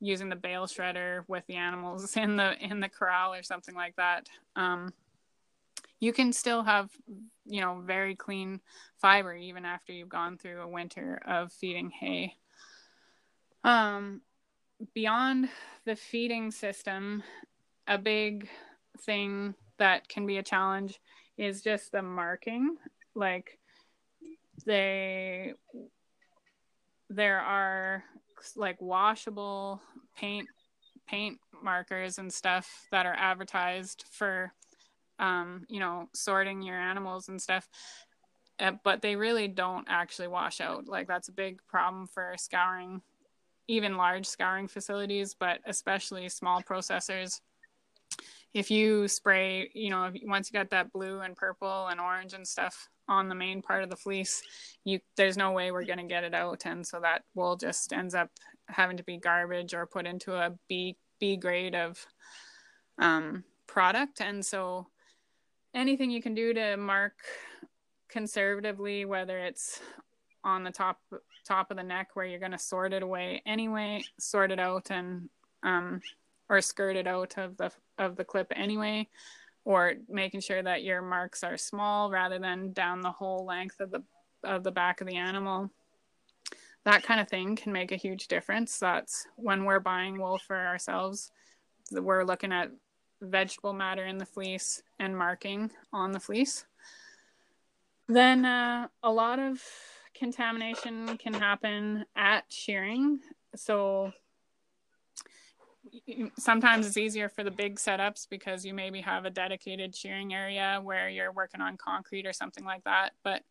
using 0.00 0.28
the 0.28 0.36
bale 0.36 0.66
shredder 0.66 1.24
with 1.26 1.44
the 1.46 1.54
animals 1.54 2.16
in 2.16 2.36
the 2.36 2.56
in 2.62 2.80
the 2.80 2.88
corral 2.88 3.34
or 3.34 3.42
something 3.42 3.74
like 3.74 3.96
that 3.96 4.28
um, 4.54 4.92
you 6.00 6.12
can 6.12 6.32
still 6.32 6.62
have 6.62 6.90
you 7.46 7.60
know 7.60 7.82
very 7.84 8.14
clean 8.14 8.60
fiber 8.98 9.34
even 9.34 9.64
after 9.64 9.92
you've 9.92 10.08
gone 10.08 10.36
through 10.36 10.60
a 10.60 10.68
winter 10.68 11.20
of 11.26 11.52
feeding 11.52 11.90
hay. 11.90 12.36
Um 13.64 14.20
beyond 14.92 15.48
the 15.86 15.96
feeding 15.96 16.50
system 16.50 17.22
a 17.86 17.98
big 17.98 18.48
thing 19.00 19.54
that 19.78 20.08
can 20.08 20.26
be 20.26 20.38
a 20.38 20.42
challenge 20.42 21.00
is 21.36 21.62
just 21.62 21.92
the 21.92 22.02
marking. 22.02 22.76
Like 23.14 23.58
they 24.64 25.54
there 27.08 27.40
are 27.40 28.04
like 28.56 28.80
washable 28.80 29.80
paint 30.16 30.48
paint 31.06 31.38
markers 31.62 32.18
and 32.18 32.32
stuff 32.32 32.86
that 32.90 33.06
are 33.06 33.14
advertised 33.14 34.04
for 34.10 34.52
um, 35.18 35.64
you 35.68 35.80
know 35.80 36.08
sorting 36.14 36.62
your 36.62 36.76
animals 36.76 37.28
and 37.28 37.40
stuff 37.40 37.68
uh, 38.58 38.72
but 38.84 39.02
they 39.02 39.16
really 39.16 39.48
don't 39.48 39.86
actually 39.88 40.28
wash 40.28 40.60
out. 40.60 40.88
Like 40.88 41.06
that's 41.06 41.28
a 41.28 41.32
big 41.32 41.60
problem 41.68 42.06
for 42.06 42.34
scouring 42.38 43.02
even 43.68 43.96
large 43.96 44.26
scouring 44.26 44.68
facilities 44.68 45.34
but 45.34 45.58
especially 45.66 46.28
small 46.28 46.62
processors 46.62 47.40
if 48.54 48.70
you 48.70 49.06
spray 49.08 49.70
you 49.74 49.90
know 49.90 50.10
once 50.24 50.50
you 50.50 50.58
got 50.58 50.70
that 50.70 50.92
blue 50.92 51.20
and 51.20 51.36
purple 51.36 51.88
and 51.88 52.00
orange 52.00 52.32
and 52.32 52.46
stuff 52.46 52.88
on 53.08 53.28
the 53.28 53.34
main 53.34 53.62
part 53.62 53.82
of 53.82 53.90
the 53.90 53.96
fleece 53.96 54.42
you 54.86 55.00
there's 55.16 55.36
no 55.36 55.50
way 55.50 55.70
we're 55.70 55.84
going 55.84 55.98
to 55.98 56.04
get 56.04 56.24
it 56.24 56.32
out. 56.32 56.64
And 56.64 56.86
so 56.86 57.00
that 57.00 57.24
wool 57.34 57.56
just 57.56 57.92
ends 57.92 58.14
up 58.14 58.30
having 58.68 58.96
to 58.96 59.02
be 59.02 59.18
garbage 59.18 59.74
or 59.74 59.84
put 59.84 60.06
into 60.06 60.34
a 60.34 60.54
b 60.68 60.96
b 61.18 61.36
grade 61.36 61.74
of 61.74 62.04
um, 62.98 63.44
product. 63.66 64.20
And 64.20 64.44
so 64.44 64.86
anything 65.74 66.10
you 66.10 66.22
can 66.22 66.34
do 66.34 66.54
to 66.54 66.76
mark 66.76 67.14
conservatively 68.08 69.04
whether 69.04 69.38
it's 69.38 69.80
on 70.44 70.62
the 70.62 70.70
top 70.70 71.00
top 71.44 71.72
of 71.72 71.76
the 71.76 71.82
neck 71.82 72.10
where 72.14 72.24
you're 72.24 72.38
going 72.38 72.52
to 72.52 72.58
sort 72.58 72.92
it 72.92 73.02
away 73.02 73.42
anyway 73.44 74.02
sort 74.18 74.52
it 74.52 74.60
out 74.60 74.90
and 74.90 75.28
um, 75.64 76.00
or 76.48 76.60
skirted 76.60 77.06
out 77.06 77.36
of 77.38 77.56
the 77.56 77.70
of 77.98 78.16
the 78.16 78.24
clip 78.24 78.52
anyway 78.54 79.08
or 79.64 79.94
making 80.08 80.40
sure 80.40 80.62
that 80.62 80.84
your 80.84 81.02
marks 81.02 81.42
are 81.42 81.56
small 81.56 82.10
rather 82.10 82.38
than 82.38 82.72
down 82.72 83.00
the 83.00 83.10
whole 83.10 83.44
length 83.44 83.80
of 83.80 83.90
the 83.90 84.02
of 84.44 84.62
the 84.62 84.70
back 84.70 85.00
of 85.00 85.06
the 85.06 85.16
animal. 85.16 85.70
That 86.84 87.02
kind 87.02 87.20
of 87.20 87.28
thing 87.28 87.56
can 87.56 87.72
make 87.72 87.90
a 87.90 87.96
huge 87.96 88.28
difference. 88.28 88.78
That's 88.78 89.26
when 89.34 89.64
we're 89.64 89.80
buying 89.80 90.18
wool 90.20 90.38
for 90.38 90.56
ourselves 90.56 91.32
we're 91.92 92.24
looking 92.24 92.52
at 92.52 92.70
vegetable 93.20 93.72
matter 93.72 94.04
in 94.04 94.18
the 94.18 94.26
fleece 94.26 94.82
and 94.98 95.16
marking 95.16 95.70
on 95.92 96.12
the 96.12 96.20
fleece. 96.20 96.64
Then 98.08 98.44
uh, 98.44 98.88
a 99.02 99.10
lot 99.10 99.38
of 99.38 99.62
contamination 100.14 101.16
can 101.18 101.34
happen 101.34 102.06
at 102.14 102.44
shearing. 102.48 103.20
So 103.54 104.12
sometimes 106.38 106.86
it's 106.86 106.96
easier 106.96 107.28
for 107.28 107.44
the 107.44 107.50
big 107.50 107.76
setups 107.76 108.28
because 108.28 108.64
you 108.64 108.74
maybe 108.74 109.00
have 109.00 109.24
a 109.24 109.30
dedicated 109.30 109.94
shearing 109.94 110.34
area 110.34 110.80
where 110.82 111.08
you're 111.08 111.32
working 111.32 111.60
on 111.60 111.76
concrete 111.76 112.26
or 112.26 112.32
something 112.32 112.64
like 112.64 112.84
that. 112.84 113.10
But 113.22 113.42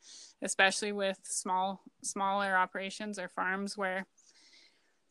especially 0.42 0.92
with 0.92 1.20
small 1.24 1.82
smaller 2.04 2.56
operations 2.56 3.20
or 3.20 3.30
farms 3.30 3.78
where 3.78 4.06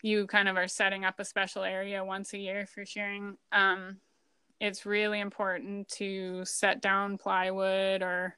you 0.03 0.26
kind 0.26 0.49
of 0.49 0.57
are 0.57 0.69
setting 0.69 1.05
up 1.05 1.19
a 1.19 1.25
special 1.25 1.62
area 1.62 2.05
once 2.05 2.35
a 2.35 2.38
year 2.38 2.67
for 2.67 2.85
shearing 2.85 3.38
um, 3.53 3.97
it's 4.61 4.87
really 4.87 5.21
important 5.21 5.88
to 5.88 6.45
set 6.45 6.80
down 6.80 7.19
plywood 7.19 8.02
or 8.02 8.37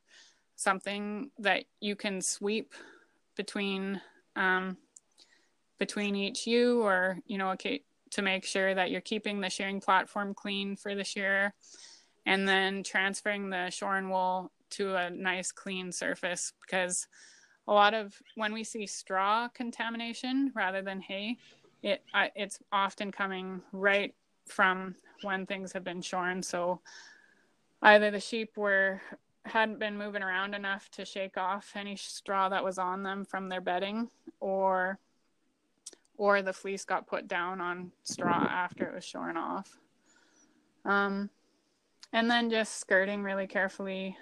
something 0.54 1.30
that 1.38 1.64
you 1.80 1.94
can 1.94 2.20
sweep 2.20 2.72
between 3.36 4.00
um, 4.36 4.76
between 5.78 6.16
each 6.16 6.46
ewe 6.46 6.80
or 6.82 7.18
you 7.26 7.36
know 7.36 7.50
okay 7.50 7.82
to 8.10 8.22
make 8.22 8.44
sure 8.44 8.74
that 8.74 8.90
you're 8.90 9.00
keeping 9.00 9.40
the 9.40 9.50
shearing 9.50 9.80
platform 9.80 10.34
clean 10.34 10.76
for 10.76 10.94
the 10.94 11.04
shearer 11.04 11.52
and 12.24 12.48
then 12.48 12.82
transferring 12.82 13.50
the 13.50 13.70
shorn 13.70 14.10
wool 14.10 14.50
to 14.70 14.94
a 14.94 15.10
nice 15.10 15.52
clean 15.52 15.92
surface 15.92 16.52
because 16.60 17.06
a 17.68 17.72
lot 17.72 17.94
of 17.94 18.14
when 18.34 18.52
we 18.52 18.64
see 18.64 18.86
straw 18.86 19.48
contamination 19.48 20.52
rather 20.54 20.82
than 20.82 21.00
hay 21.00 21.36
it 21.82 22.02
uh, 22.14 22.26
it's 22.34 22.58
often 22.72 23.12
coming 23.12 23.62
right 23.72 24.14
from 24.46 24.94
when 25.22 25.46
things 25.46 25.72
have 25.72 25.84
been 25.84 26.02
shorn. 26.02 26.42
So 26.42 26.80
either 27.82 28.10
the 28.10 28.20
sheep 28.20 28.56
were 28.56 29.00
hadn't 29.44 29.78
been 29.78 29.96
moving 29.96 30.22
around 30.22 30.54
enough 30.54 30.90
to 30.90 31.04
shake 31.04 31.36
off 31.36 31.72
any 31.76 31.94
straw 31.94 32.48
that 32.48 32.64
was 32.64 32.78
on 32.78 33.04
them 33.04 33.24
from 33.24 33.48
their 33.48 33.60
bedding 33.60 34.08
or 34.40 34.98
or 36.16 36.42
the 36.42 36.52
fleece 36.52 36.84
got 36.84 37.06
put 37.06 37.28
down 37.28 37.60
on 37.60 37.92
straw 38.02 38.46
after 38.50 38.86
it 38.86 38.94
was 38.94 39.04
shorn 39.04 39.36
off. 39.36 39.78
Um, 40.84 41.30
and 42.12 42.30
then 42.30 42.50
just 42.50 42.78
skirting 42.80 43.22
really 43.22 43.46
carefully 43.46 44.16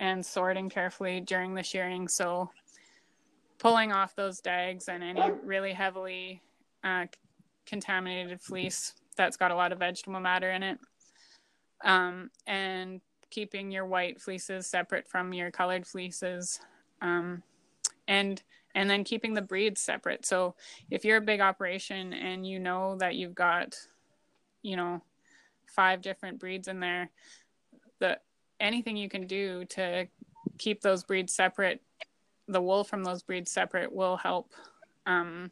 and 0.00 0.24
sorting 0.24 0.68
carefully 0.68 1.20
during 1.20 1.54
the 1.54 1.62
shearing. 1.62 2.08
So 2.08 2.50
pulling 3.58 3.92
off 3.92 4.14
those 4.14 4.40
dags 4.40 4.88
and 4.88 5.02
any 5.02 5.22
really 5.42 5.72
heavily 5.72 6.42
uh, 6.84 7.06
contaminated 7.66 8.40
fleece 8.40 8.94
that's 9.16 9.36
got 9.36 9.50
a 9.50 9.54
lot 9.54 9.72
of 9.72 9.78
vegetable 9.78 10.20
matter 10.20 10.50
in 10.50 10.62
it. 10.62 10.78
Um, 11.84 12.30
and 12.46 13.00
keeping 13.30 13.70
your 13.70 13.84
white 13.84 14.20
fleeces 14.20 14.66
separate 14.66 15.06
from 15.06 15.32
your 15.32 15.50
colored 15.50 15.86
fleeces. 15.86 16.60
Um, 17.02 17.42
and 18.06 18.42
and 18.74 18.88
then 18.88 19.04
keeping 19.04 19.34
the 19.34 19.42
breeds 19.42 19.80
separate. 19.80 20.26
So 20.26 20.54
if 20.90 21.04
you're 21.04 21.16
a 21.16 21.22
big 21.22 21.40
operation 21.40 22.12
and 22.12 22.46
you 22.46 22.58
know 22.58 22.96
that 22.98 23.14
you've 23.14 23.34
got, 23.34 23.74
you 24.62 24.76
know, 24.76 25.02
five 25.66 26.02
different 26.02 26.38
breeds 26.38 26.68
in 26.68 26.80
there, 26.80 27.10
the 27.98 28.18
anything 28.60 28.96
you 28.96 29.08
can 29.08 29.26
do 29.26 29.64
to 29.66 30.06
keep 30.58 30.80
those 30.80 31.04
breeds 31.04 31.34
separate, 31.34 31.80
the 32.46 32.60
wool 32.60 32.84
from 32.84 33.04
those 33.04 33.22
breeds 33.22 33.50
separate 33.50 33.92
will 33.92 34.16
help 34.16 34.52
um, 35.06 35.50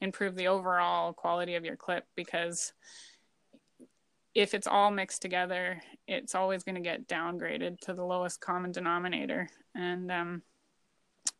improve 0.00 0.34
the 0.36 0.48
overall 0.48 1.12
quality 1.12 1.54
of 1.54 1.64
your 1.64 1.76
clip 1.76 2.04
because 2.14 2.72
if 4.34 4.54
it's 4.54 4.66
all 4.66 4.90
mixed 4.90 5.22
together, 5.22 5.80
it's 6.06 6.34
always 6.34 6.62
going 6.62 6.76
to 6.76 6.80
get 6.80 7.08
downgraded 7.08 7.80
to 7.80 7.92
the 7.92 8.04
lowest 8.04 8.40
common 8.40 8.70
denominator. 8.70 9.48
And 9.74 10.12
um, 10.12 10.42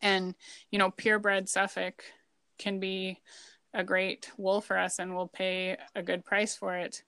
and 0.03 0.35
you 0.71 0.79
know 0.79 0.91
purebred 0.91 1.49
suffolk 1.49 2.05
can 2.59 2.81
be 2.81 3.21
a 3.75 3.85
great 3.85 4.31
wool 4.37 4.61
for 4.61 4.79
us 4.79 4.99
and 4.99 5.15
we'll 5.15 5.29
pay 5.29 5.77
a 5.95 6.03
good 6.03 6.25
price 6.25 6.57
for 6.57 6.77
it. 6.77 7.03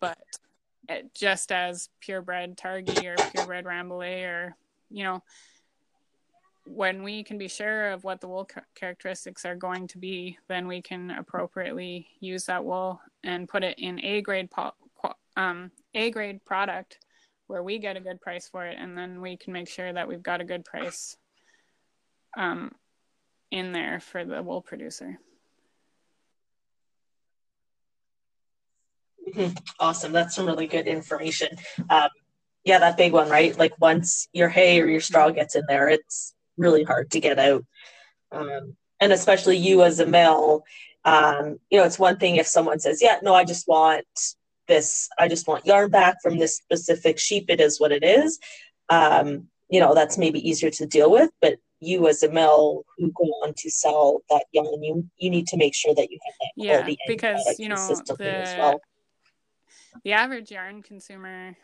But 0.00 0.18
it, 0.88 1.14
just 1.14 1.50
as 1.50 1.88
purebred 2.00 2.56
targhee 2.56 3.06
or 3.06 3.16
purebred 3.30 3.64
rambouillet 3.64 4.24
or 4.24 4.56
you 4.90 5.04
know 5.04 5.22
when 6.66 7.02
we 7.02 7.22
can 7.22 7.36
be 7.36 7.48
sure 7.48 7.90
of 7.90 8.04
what 8.04 8.20
the 8.20 8.28
wool 8.28 8.48
characteristics 8.74 9.44
are 9.44 9.54
going 9.54 9.86
to 9.86 9.98
be 9.98 10.38
then 10.48 10.66
we 10.66 10.80
can 10.80 11.10
appropriately 11.10 12.06
use 12.20 12.46
that 12.46 12.64
wool 12.64 13.00
and 13.22 13.48
put 13.48 13.62
it 13.62 13.78
in 13.78 14.02
a 14.02 14.22
grade 14.22 14.48
um, 15.36 15.70
a 15.94 16.10
grade 16.10 16.44
product 16.44 16.98
where 17.46 17.62
we 17.62 17.78
get 17.78 17.96
a 17.96 18.00
good 18.00 18.20
price 18.20 18.48
for 18.48 18.66
it. 18.66 18.76
And 18.78 18.96
then 18.96 19.20
we 19.20 19.36
can 19.36 19.52
make 19.52 19.68
sure 19.68 19.92
that 19.92 20.08
we've 20.08 20.22
got 20.22 20.40
a 20.40 20.44
good 20.44 20.64
price 20.64 21.16
um, 22.36 22.72
in 23.50 23.72
there 23.72 24.00
for 24.00 24.24
the 24.24 24.42
wool 24.42 24.62
producer. 24.62 25.18
Mm-hmm. 29.28 29.56
Awesome. 29.80 30.12
That's 30.12 30.34
some 30.34 30.46
really 30.46 30.66
good 30.66 30.86
information. 30.86 31.48
Um, 31.88 32.08
yeah, 32.64 32.78
that 32.78 32.96
big 32.96 33.12
one, 33.12 33.28
right? 33.28 33.56
Like 33.58 33.72
once 33.80 34.28
your 34.32 34.48
hay 34.48 34.80
or 34.80 34.86
your 34.86 35.00
straw 35.00 35.30
gets 35.30 35.54
in 35.54 35.64
there, 35.68 35.88
it's 35.88 36.34
really 36.56 36.82
hard 36.82 37.10
to 37.12 37.20
get 37.20 37.38
out. 37.38 37.64
Um, 38.32 38.76
and 39.00 39.12
especially 39.12 39.56
you 39.56 39.82
as 39.82 40.00
a 40.00 40.06
male, 40.06 40.64
um, 41.04 41.58
you 41.70 41.78
know, 41.78 41.84
it's 41.84 41.98
one 41.98 42.18
thing 42.18 42.36
if 42.36 42.46
someone 42.46 42.78
says, 42.78 43.02
yeah, 43.02 43.18
no, 43.22 43.34
I 43.34 43.44
just 43.44 43.68
want 43.68 44.06
this, 44.66 45.08
I 45.18 45.28
just 45.28 45.46
want 45.46 45.66
yarn 45.66 45.90
back 45.90 46.16
from 46.22 46.38
this 46.38 46.56
specific 46.56 47.18
sheep. 47.18 47.46
It 47.48 47.60
is 47.60 47.78
what 47.78 47.92
it 47.92 48.02
is. 48.02 48.38
Um, 48.88 49.48
you 49.68 49.80
know, 49.80 49.94
that's 49.94 50.16
maybe 50.16 50.46
easier 50.46 50.70
to 50.70 50.86
deal 50.86 51.10
with, 51.10 51.30
but 51.40 51.58
you 51.84 52.08
as 52.08 52.22
a 52.22 52.30
mill 52.30 52.84
who 52.96 53.12
go 53.12 53.24
on 53.42 53.54
to 53.58 53.70
sell 53.70 54.22
that 54.30 54.44
yarn, 54.52 54.82
you 54.82 55.08
you 55.18 55.30
need 55.30 55.46
to 55.48 55.56
make 55.56 55.74
sure 55.74 55.94
that 55.94 56.10
you 56.10 56.18
have 56.24 56.34
that 56.40 56.64
yeah, 56.64 56.94
because 57.06 57.56
you 57.58 57.68
know 57.68 57.88
the 57.88 58.56
well. 58.58 58.80
the 60.04 60.12
average 60.12 60.50
yarn 60.50 60.82
consumer 60.82 61.56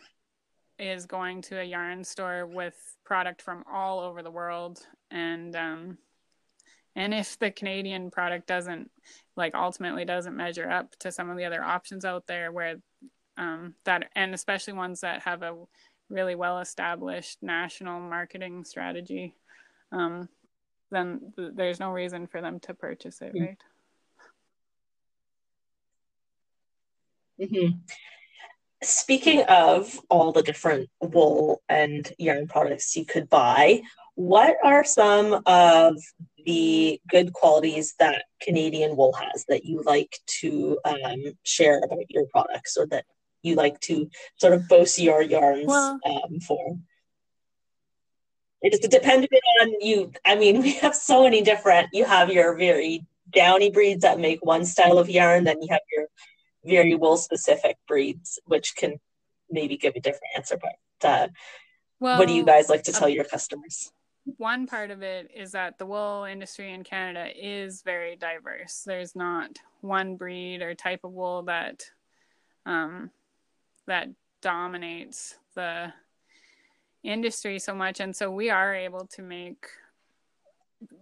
is 0.78 1.06
going 1.06 1.42
to 1.42 1.60
a 1.60 1.64
yarn 1.64 2.02
store 2.04 2.46
with 2.46 2.74
product 3.04 3.42
from 3.42 3.64
all 3.70 4.00
over 4.00 4.22
the 4.22 4.30
world, 4.30 4.86
and 5.10 5.54
um, 5.56 5.98
and 6.96 7.14
if 7.14 7.38
the 7.38 7.50
Canadian 7.50 8.10
product 8.10 8.46
doesn't 8.46 8.90
like 9.36 9.54
ultimately 9.54 10.04
doesn't 10.04 10.36
measure 10.36 10.68
up 10.68 10.94
to 11.00 11.12
some 11.12 11.30
of 11.30 11.36
the 11.36 11.44
other 11.44 11.62
options 11.62 12.04
out 12.04 12.26
there, 12.26 12.50
where 12.50 12.76
um, 13.36 13.74
that 13.84 14.10
and 14.16 14.34
especially 14.34 14.72
ones 14.72 15.00
that 15.00 15.22
have 15.22 15.42
a 15.42 15.56
really 16.08 16.34
well 16.34 16.58
established 16.58 17.38
national 17.42 18.00
marketing 18.00 18.64
strategy, 18.64 19.34
um, 19.92 20.28
then 20.90 21.32
th- 21.36 21.52
there's 21.54 21.80
no 21.80 21.90
reason 21.90 22.26
for 22.26 22.40
them 22.40 22.60
to 22.60 22.74
purchase 22.74 23.20
it, 23.20 23.32
right? 23.38 23.58
Mm-hmm. 27.40 27.78
Speaking 28.82 29.42
of 29.42 29.98
all 30.08 30.32
the 30.32 30.42
different 30.42 30.88
wool 31.00 31.62
and 31.68 32.10
yarn 32.18 32.48
products 32.48 32.96
you 32.96 33.04
could 33.04 33.28
buy, 33.28 33.82
what 34.14 34.56
are 34.64 34.84
some 34.84 35.42
of 35.46 35.96
the 36.44 37.00
good 37.08 37.32
qualities 37.32 37.94
that 37.98 38.24
Canadian 38.40 38.96
wool 38.96 39.12
has 39.12 39.44
that 39.48 39.64
you 39.64 39.82
like 39.82 40.18
to 40.40 40.78
um, 40.84 41.22
share 41.42 41.78
about 41.78 42.10
your 42.10 42.24
products 42.26 42.76
or 42.76 42.86
that 42.86 43.04
you 43.42 43.54
like 43.54 43.80
to 43.80 44.10
sort 44.36 44.52
of 44.52 44.68
boast 44.68 44.98
your 44.98 45.22
yarns 45.22 45.66
well, 45.66 45.98
um, 46.06 46.40
for? 46.40 46.76
It's 48.62 48.86
dependent 48.86 49.32
on 49.62 49.80
you. 49.80 50.12
I 50.24 50.36
mean, 50.36 50.60
we 50.62 50.72
have 50.74 50.94
so 50.94 51.24
many 51.24 51.42
different. 51.42 51.88
You 51.92 52.04
have 52.04 52.30
your 52.30 52.56
very 52.56 53.06
downy 53.30 53.70
breeds 53.70 54.02
that 54.02 54.18
make 54.18 54.44
one 54.44 54.64
style 54.64 54.98
of 54.98 55.08
yarn, 55.08 55.44
then 55.44 55.62
you 55.62 55.68
have 55.70 55.80
your 55.92 56.06
very 56.64 56.94
wool 56.94 57.16
specific 57.16 57.76
breeds, 57.86 58.38
which 58.46 58.74
can 58.76 58.98
maybe 59.50 59.76
give 59.76 59.94
a 59.96 60.00
different 60.00 60.32
answer. 60.36 60.58
But 60.60 61.08
uh, 61.08 61.28
well, 62.00 62.18
what 62.18 62.28
do 62.28 62.34
you 62.34 62.44
guys 62.44 62.68
like 62.68 62.82
to 62.84 62.92
tell 62.92 63.08
your 63.08 63.24
customers? 63.24 63.92
One 64.36 64.66
part 64.66 64.90
of 64.90 65.02
it 65.02 65.30
is 65.34 65.52
that 65.52 65.78
the 65.78 65.86
wool 65.86 66.24
industry 66.24 66.72
in 66.72 66.84
Canada 66.84 67.30
is 67.34 67.82
very 67.82 68.16
diverse. 68.16 68.82
There's 68.84 69.16
not 69.16 69.58
one 69.80 70.16
breed 70.16 70.62
or 70.62 70.74
type 70.74 71.00
of 71.04 71.12
wool 71.12 71.42
that 71.44 71.84
um, 72.66 73.10
that 73.86 74.08
dominates 74.42 75.36
the 75.54 75.92
industry 77.02 77.58
so 77.58 77.74
much, 77.74 78.00
and 78.00 78.14
so 78.14 78.30
we 78.30 78.50
are 78.50 78.74
able 78.74 79.06
to 79.06 79.22
make 79.22 79.66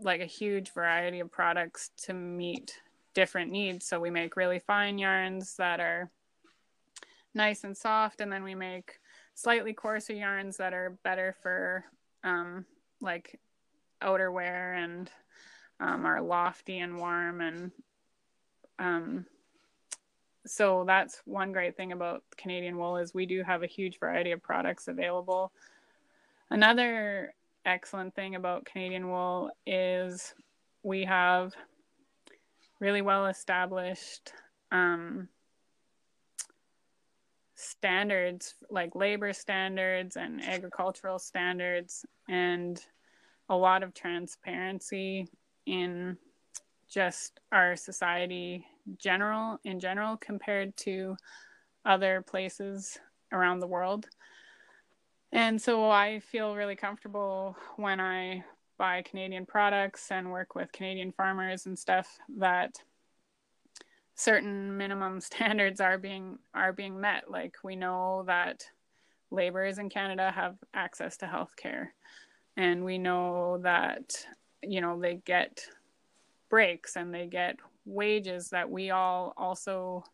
like 0.01 0.21
a 0.21 0.27
huge 0.27 0.73
variety 0.73 1.21
of 1.21 1.31
products 1.31 1.91
to 1.97 2.13
meet 2.13 2.81
different 3.15 3.51
needs. 3.51 3.87
So 3.87 4.01
we 4.01 4.11
make 4.11 4.37
really 4.37 4.59
fine 4.59 4.99
yarns 4.99 5.57
that 5.57 5.81
are 5.81 6.11
nice 7.35 7.65
and 7.65 7.77
soft, 7.77 8.21
and 8.21 8.33
then 8.33 8.43
we 8.43 8.55
make 8.55 8.99
slightly 9.35 9.73
coarser 9.73 10.15
yarns 10.15 10.57
that 10.57 10.75
are 10.75 10.99
better 11.05 11.37
for 11.43 11.85
um, 12.25 12.65
like 13.01 13.39
outerwear 14.03 14.77
and 14.77 15.11
um, 15.81 16.07
are 16.07 16.21
lofty 16.21 16.79
and 16.79 16.97
warm 16.97 17.41
and 17.41 17.71
um, 18.79 19.27
so 20.47 20.85
that's 20.87 21.21
one 21.25 21.53
great 21.53 21.77
thing 21.77 21.93
about 21.93 22.23
Canadian 22.37 22.79
wool 22.79 22.97
is 22.97 23.13
we 23.13 23.27
do 23.27 23.43
have 23.43 23.63
a 23.63 23.67
huge 23.67 23.99
variety 23.99 24.33
of 24.33 24.43
products 24.43 24.89
available. 24.89 25.53
Another 26.51 27.35
excellent 27.67 28.15
thing 28.15 28.35
about 28.35 28.65
Canadian 28.65 29.09
wool 29.09 29.51
is 29.67 30.35
we 30.83 31.05
have 31.05 31.53
really 32.81 33.03
well 33.03 33.27
established 33.27 34.33
um, 34.73 35.29
standards 37.55 38.55
like 38.71 38.95
labor 38.95 39.33
standards 39.33 40.17
and 40.17 40.43
agricultural 40.43 41.19
standards 41.19 42.07
and 42.29 42.81
a 43.49 43.57
lot 43.57 43.83
of 43.83 43.93
transparency 43.95 45.27
in 45.67 46.17
just 46.89 47.41
our 47.53 47.77
society 47.77 48.65
general 48.97 49.59
in 49.65 49.81
general 49.81 50.17
compared 50.17 50.75
to 50.77 51.17
other 51.85 52.23
places 52.23 52.97
around 53.33 53.59
the 53.59 53.67
world 53.67 54.07
and 55.33 55.61
so 55.61 55.91
i 55.91 56.21
feel 56.21 56.55
really 56.55 56.77
comfortable 56.77 57.57
when 57.77 58.01
i 58.01 58.43
buy 58.79 59.03
Canadian 59.03 59.45
products 59.45 60.11
and 60.11 60.31
work 60.31 60.55
with 60.55 60.73
Canadian 60.73 61.13
farmers 61.13 61.67
and 61.67 61.79
stuff 61.79 62.19
that 62.39 62.77
certain 64.15 64.77
minimum 64.77 65.21
standards 65.21 65.81
are 65.81 65.99
being 65.99 66.39
are 66.55 66.73
being 66.73 66.99
met. 66.99 67.25
Like 67.29 67.57
we 67.63 67.77
know 67.77 68.25
that 68.27 68.65
laborers 69.31 69.79
in 69.79 69.91
Canada 69.91 70.33
have 70.35 70.57
access 70.73 71.19
to 71.19 71.27
health 71.27 71.55
care 71.57 71.93
and 72.57 72.85
we 72.85 72.97
know 72.97 73.59
that 73.63 74.25
you 74.63 74.81
know 74.81 74.99
they 74.99 75.17
get 75.27 75.67
breaks 76.49 76.97
and 76.97 77.13
they 77.13 77.27
get 77.27 77.57
wages 77.85 78.51
that 78.51 78.71
we 78.71 78.91
all 78.91 79.35
also 79.37 80.05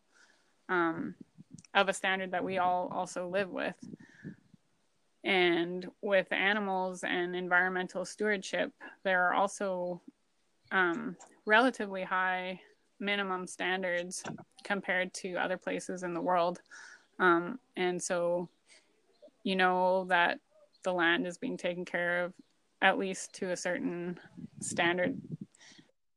um, 0.69 1.15
of 1.75 1.89
a 1.89 1.93
standard 1.93 2.33
that 2.33 2.43
we 2.43 2.59
all 2.59 2.91
also 2.93 3.29
live 3.29 3.51
with 3.51 3.77
and 5.25 5.89
with 6.03 6.31
animals 6.33 7.03
and 7.03 7.35
environmental 7.35 8.05
stewardship, 8.05 8.73
there 9.03 9.27
are 9.27 9.35
also 9.35 10.01
um, 10.71 11.17
relatively 11.47 12.03
high 12.03 12.61
minimum 13.01 13.47
standards 13.47 14.23
compared 14.65 15.13
to 15.15 15.35
other 15.35 15.57
places 15.57 16.03
in 16.03 16.15
the 16.15 16.21
world. 16.21 16.61
Um, 17.19 17.59
and 17.77 18.03
so, 18.03 18.49
you 19.45 19.57
know 19.57 20.07
that 20.09 20.41
the 20.83 20.93
land 20.93 21.27
is 21.27 21.39
being 21.39 21.57
taken 21.57 21.85
care 21.85 22.25
of 22.25 22.33
at 22.83 22.99
least 22.99 23.33
to 23.35 23.51
a 23.51 23.57
certain 23.57 24.19
standard. 24.61 25.17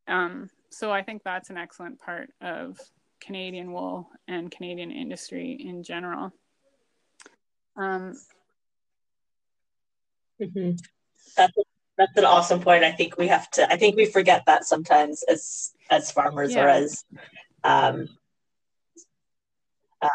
Um, 0.08 0.50
so 0.70 0.92
I 0.92 1.02
think 1.02 1.24
that's 1.24 1.50
an 1.50 1.58
excellent 1.58 2.00
part 2.00 2.30
of 2.42 2.80
Canadian 3.20 3.72
wool 3.72 4.10
and 4.28 4.52
Canadian 4.52 4.92
industry 4.92 5.58
in 5.60 5.84
general. 5.84 6.34
Um, 7.76 8.14
Mm-hmm. 10.42 10.72
That's 11.36 11.54
that's 11.98 12.18
an 12.18 12.26
awesome 12.26 12.62
point. 12.62 12.84
I 12.84 12.92
think 12.92 13.18
we 13.18 13.28
have 13.28 13.50
to. 13.52 13.72
I 13.72 13.78
think 13.78 13.96
we 13.96 14.06
forget 14.06 14.44
that 14.46 14.66
sometimes 14.66 15.24
as 15.24 15.72
as 15.90 16.12
farmers 16.12 16.54
yeah. 16.54 16.64
or 16.64 16.70
as. 16.70 17.04
Um, 17.64 18.08
uh, 20.02 20.10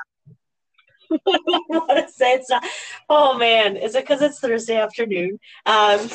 I 1.26 1.38
want 1.68 2.06
to 2.06 2.12
say 2.12 2.34
it's 2.34 2.48
not. 2.48 2.64
Oh 3.08 3.36
man, 3.36 3.76
is 3.76 3.94
it 3.94 4.04
because 4.04 4.22
it's 4.22 4.38
Thursday 4.38 4.76
afternoon? 4.76 5.40
Um, 5.66 6.08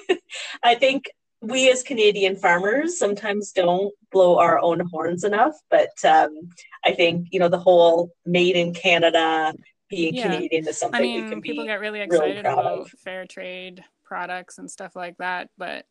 I 0.62 0.76
think 0.76 1.10
we 1.40 1.70
as 1.70 1.82
Canadian 1.82 2.36
farmers 2.36 2.98
sometimes 2.98 3.52
don't 3.52 3.92
blow 4.12 4.38
our 4.38 4.58
own 4.60 4.80
horns 4.80 5.24
enough, 5.24 5.54
but 5.68 5.90
um, 6.04 6.50
I 6.84 6.92
think 6.92 7.28
you 7.32 7.40
know 7.40 7.48
the 7.48 7.58
whole 7.58 8.12
"Made 8.24 8.54
in 8.54 8.72
Canada" 8.72 9.52
being 9.88 10.14
yeah. 10.14 10.34
Canadian 10.34 10.68
is 10.68 10.78
something 10.78 10.98
I 10.98 11.02
mean, 11.02 11.40
people 11.40 11.64
get 11.64 11.80
really 11.80 12.00
excited 12.00 12.44
really 12.44 12.52
about 12.54 12.80
of. 12.80 12.90
fair 12.90 13.26
trade 13.26 13.82
products 14.04 14.58
and 14.58 14.70
stuff 14.70 14.94
like 14.96 15.16
that, 15.18 15.50
but 15.56 15.86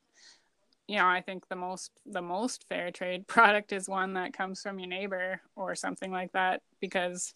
you 0.87 0.97
know, 0.97 1.05
I 1.05 1.21
think 1.21 1.47
the 1.49 1.55
most 1.55 1.91
the 2.05 2.21
most 2.21 2.65
fair 2.69 2.91
trade 2.91 3.27
product 3.27 3.73
is 3.73 3.89
one 3.89 4.13
that 4.13 4.33
comes 4.33 4.61
from 4.61 4.79
your 4.79 4.89
neighbor 4.89 5.41
or 5.55 5.75
something 5.75 6.11
like 6.11 6.31
that 6.33 6.61
because 6.79 7.33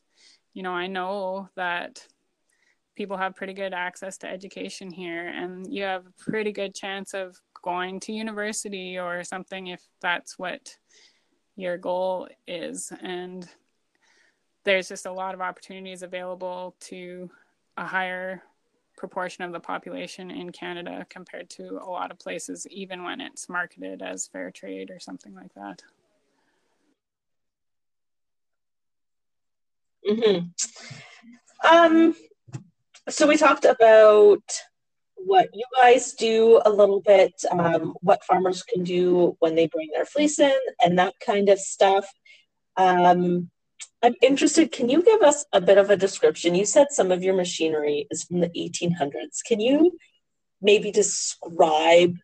you 0.53 0.63
know, 0.63 0.73
I 0.73 0.87
know 0.87 1.49
that 1.55 2.05
people 2.95 3.17
have 3.17 3.35
pretty 3.35 3.53
good 3.53 3.73
access 3.73 4.17
to 4.17 4.27
education 4.27 4.91
here 4.91 5.27
and 5.27 5.71
you 5.73 5.83
have 5.83 6.05
a 6.05 6.23
pretty 6.23 6.51
good 6.51 6.75
chance 6.75 7.13
of 7.13 7.39
going 7.63 7.99
to 8.01 8.11
university 8.11 8.97
or 8.99 9.23
something 9.23 9.67
if 9.67 9.81
that's 10.01 10.37
what 10.37 10.75
your 11.55 11.77
goal 11.77 12.27
is 12.47 12.91
and 13.01 13.47
there's 14.63 14.87
just 14.87 15.05
a 15.05 15.11
lot 15.11 15.33
of 15.33 15.41
opportunities 15.41 16.03
available 16.03 16.75
to 16.81 17.29
a 17.77 17.85
higher 17.85 18.43
proportion 18.97 19.43
of 19.43 19.51
the 19.51 19.59
population 19.59 20.29
in 20.29 20.51
Canada 20.51 21.05
compared 21.09 21.49
to 21.49 21.79
a 21.81 21.89
lot 21.89 22.11
of 22.11 22.19
places, 22.19 22.67
even 22.69 23.03
when 23.03 23.19
it's 23.19 23.49
marketed 23.49 24.01
as 24.01 24.27
fair 24.27 24.51
trade 24.51 24.91
or 24.91 24.99
something 24.99 25.33
like 25.33 25.53
that. 25.55 25.81
Mm-hmm. 30.07 30.47
Um, 31.67 32.15
so 33.09 33.27
we 33.27 33.37
talked 33.37 33.65
about 33.65 34.43
what 35.15 35.49
you 35.53 35.63
guys 35.75 36.13
do 36.13 36.61
a 36.65 36.69
little 36.69 37.01
bit, 37.01 37.33
um, 37.51 37.93
what 38.01 38.23
farmers 38.23 38.63
can 38.63 38.83
do 38.83 39.35
when 39.39 39.55
they 39.55 39.67
bring 39.67 39.89
their 39.93 40.05
fleece 40.05 40.39
in, 40.39 40.57
and 40.83 40.97
that 40.97 41.13
kind 41.23 41.49
of 41.49 41.59
stuff. 41.59 42.05
Um, 42.77 43.49
I'm 44.03 44.15
interested. 44.21 44.71
Can 44.71 44.89
you 44.89 45.03
give 45.03 45.21
us 45.21 45.45
a 45.53 45.61
bit 45.61 45.77
of 45.77 45.89
a 45.89 45.97
description? 45.97 46.55
You 46.55 46.65
said 46.65 46.87
some 46.89 47.11
of 47.11 47.23
your 47.23 47.35
machinery 47.35 48.07
is 48.09 48.23
from 48.23 48.39
the 48.39 48.49
1800s. 48.49 49.43
Can 49.45 49.59
you 49.59 49.97
maybe 50.61 50.91
describe? 50.91 52.17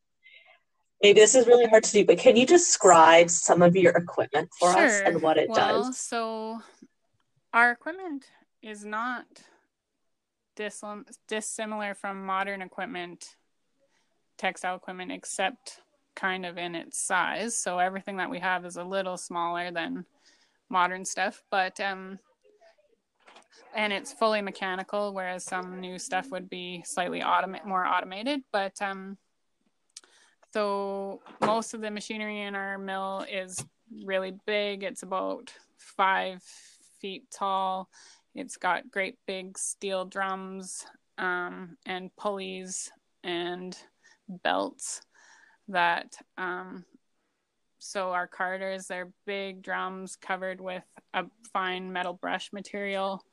Maybe 1.03 1.19
this 1.19 1.35
is 1.35 1.45
really 1.45 1.67
hard 1.67 1.83
to 1.83 1.91
do, 1.91 2.05
but 2.05 2.17
can 2.17 2.35
you 2.35 2.47
describe 2.47 3.29
some 3.29 3.61
of 3.61 3.75
your 3.75 3.95
equipment 3.95 4.49
for 4.59 4.71
sure. 4.71 4.85
us 4.85 5.01
and 5.05 5.21
what 5.21 5.37
it 5.37 5.49
well, 5.49 5.83
does? 5.83 5.99
So, 5.99 6.59
our 7.53 7.71
equipment 7.71 8.25
is 8.63 8.83
not 8.83 9.25
dissimilar 11.27 11.93
from 11.93 12.25
modern 12.25 12.63
equipment, 12.63 13.35
textile 14.39 14.75
equipment, 14.75 15.11
except 15.11 15.81
kind 16.15 16.47
of 16.47 16.57
in 16.57 16.73
its 16.73 16.97
size. 16.97 17.55
So, 17.55 17.77
everything 17.77 18.17
that 18.17 18.31
we 18.31 18.39
have 18.39 18.65
is 18.65 18.77
a 18.77 18.83
little 18.83 19.17
smaller 19.17 19.69
than 19.69 20.03
modern 20.69 21.05
stuff. 21.05 21.41
But 21.49 21.79
um, 21.79 22.19
and 23.75 23.93
it's 23.93 24.13
fully 24.13 24.41
mechanical, 24.41 25.13
whereas 25.13 25.43
some 25.43 25.79
new 25.79 25.99
stuff 25.99 26.31
would 26.31 26.49
be 26.49 26.83
slightly 26.85 27.21
automate 27.21 27.65
more 27.65 27.85
automated. 27.85 28.41
But 28.51 28.81
um, 28.81 29.17
so 30.53 31.21
most 31.41 31.73
of 31.73 31.81
the 31.81 31.91
machinery 31.91 32.41
in 32.41 32.55
our 32.55 32.77
mill 32.77 33.25
is 33.31 33.63
really 34.05 34.33
big. 34.45 34.83
It's 34.83 35.03
about 35.03 35.53
five 35.77 36.41
feet 36.99 37.29
tall. 37.31 37.89
It's 38.33 38.57
got 38.57 38.89
great 38.91 39.17
big 39.27 39.57
steel 39.57 40.05
drums 40.05 40.85
um, 41.17 41.77
and 41.85 42.15
pulleys 42.15 42.91
and 43.23 43.77
belts 44.27 45.01
that 45.67 46.15
um, 46.37 46.85
so 47.87 48.11
our 48.11 48.27
carders 48.27 48.87
they're 48.87 49.11
big 49.25 49.61
drums 49.61 50.15
covered 50.15 50.59
with 50.59 50.83
a 51.13 51.25
fine 51.53 51.91
metal 51.91 52.13
brush 52.13 52.51
material 52.51 53.23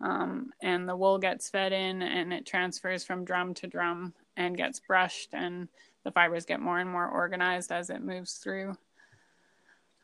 um, 0.00 0.50
and 0.62 0.88
the 0.88 0.96
wool 0.96 1.18
gets 1.18 1.48
fed 1.48 1.72
in 1.72 2.02
and 2.02 2.32
it 2.32 2.44
transfers 2.46 3.04
from 3.04 3.24
drum 3.24 3.54
to 3.54 3.66
drum 3.66 4.12
and 4.36 4.56
gets 4.56 4.80
brushed 4.80 5.30
and 5.32 5.68
the 6.04 6.10
fibers 6.10 6.44
get 6.44 6.60
more 6.60 6.78
and 6.78 6.90
more 6.90 7.08
organized 7.08 7.72
as 7.72 7.90
it 7.90 8.02
moves 8.02 8.34
through. 8.34 8.76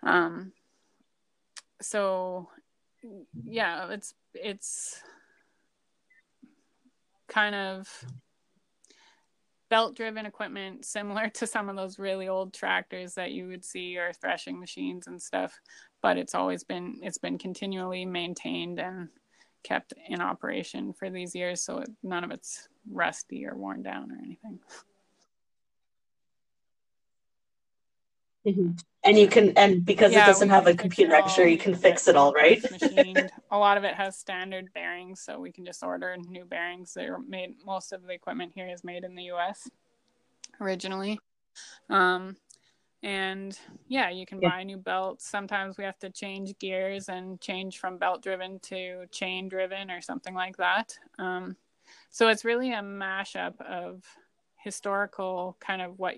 Um, 0.02 0.52
so 1.80 2.48
yeah 3.44 3.90
it's 3.90 4.14
it's 4.34 5.00
kind 7.28 7.54
of 7.54 8.04
belt 9.72 9.96
driven 9.96 10.26
equipment 10.26 10.84
similar 10.84 11.30
to 11.30 11.46
some 11.46 11.70
of 11.70 11.76
those 11.76 11.98
really 11.98 12.28
old 12.28 12.52
tractors 12.52 13.14
that 13.14 13.32
you 13.32 13.48
would 13.48 13.64
see 13.64 13.96
or 13.96 14.12
threshing 14.12 14.60
machines 14.60 15.06
and 15.06 15.20
stuff 15.20 15.58
but 16.02 16.18
it's 16.18 16.34
always 16.34 16.62
been 16.62 16.98
it's 17.00 17.16
been 17.16 17.38
continually 17.38 18.04
maintained 18.04 18.78
and 18.78 19.08
kept 19.64 19.94
in 20.08 20.20
operation 20.20 20.92
for 20.92 21.08
these 21.08 21.34
years 21.34 21.64
so 21.64 21.78
it, 21.78 21.88
none 22.02 22.22
of 22.22 22.30
it's 22.30 22.68
rusty 22.90 23.46
or 23.46 23.56
worn 23.56 23.82
down 23.82 24.12
or 24.12 24.18
anything 24.22 24.58
mm-hmm. 28.46 28.72
And 29.04 29.18
you 29.18 29.26
can 29.26 29.50
and 29.56 29.84
because 29.84 30.12
yeah, 30.12 30.24
it 30.24 30.26
doesn't 30.26 30.48
have 30.48 30.66
a 30.66 30.74
computer 30.74 31.14
i'm 31.14 31.48
you 31.48 31.58
can 31.58 31.74
fix 31.74 32.08
it 32.08 32.16
all 32.16 32.32
right? 32.32 32.64
a 33.50 33.58
lot 33.58 33.76
of 33.76 33.84
it 33.84 33.94
has 33.94 34.16
standard 34.16 34.72
bearings 34.74 35.20
so 35.20 35.38
we 35.38 35.50
can 35.50 35.64
just 35.64 35.82
order 35.82 36.16
new 36.28 36.44
bearings. 36.44 36.94
They're 36.94 37.18
made 37.18 37.56
most 37.64 37.92
of 37.92 38.02
the 38.02 38.12
equipment 38.12 38.52
here 38.54 38.68
is 38.68 38.84
made 38.84 39.04
in 39.04 39.14
the 39.14 39.24
us 39.24 39.68
originally. 40.60 41.18
Um, 41.90 42.36
and 43.02 43.58
yeah 43.88 44.10
you 44.10 44.24
can 44.24 44.38
buy 44.38 44.62
new 44.62 44.76
belts. 44.76 45.28
Sometimes 45.28 45.76
we 45.76 45.84
have 45.84 45.98
to 45.98 46.10
change 46.10 46.56
gears 46.58 47.08
and 47.08 47.40
change 47.40 47.78
from 47.78 47.98
belt 47.98 48.22
driven 48.22 48.60
to 48.60 49.04
chain 49.10 49.48
driven 49.48 49.90
or 49.90 50.00
something 50.00 50.34
like 50.34 50.56
that. 50.58 50.96
Um, 51.18 51.56
so 52.10 52.28
it's 52.28 52.44
really 52.44 52.72
a 52.72 52.80
mashup 52.80 53.60
of 53.60 54.04
historical 54.56 55.56
kind 55.60 55.82
of 55.82 55.98
what 55.98 56.14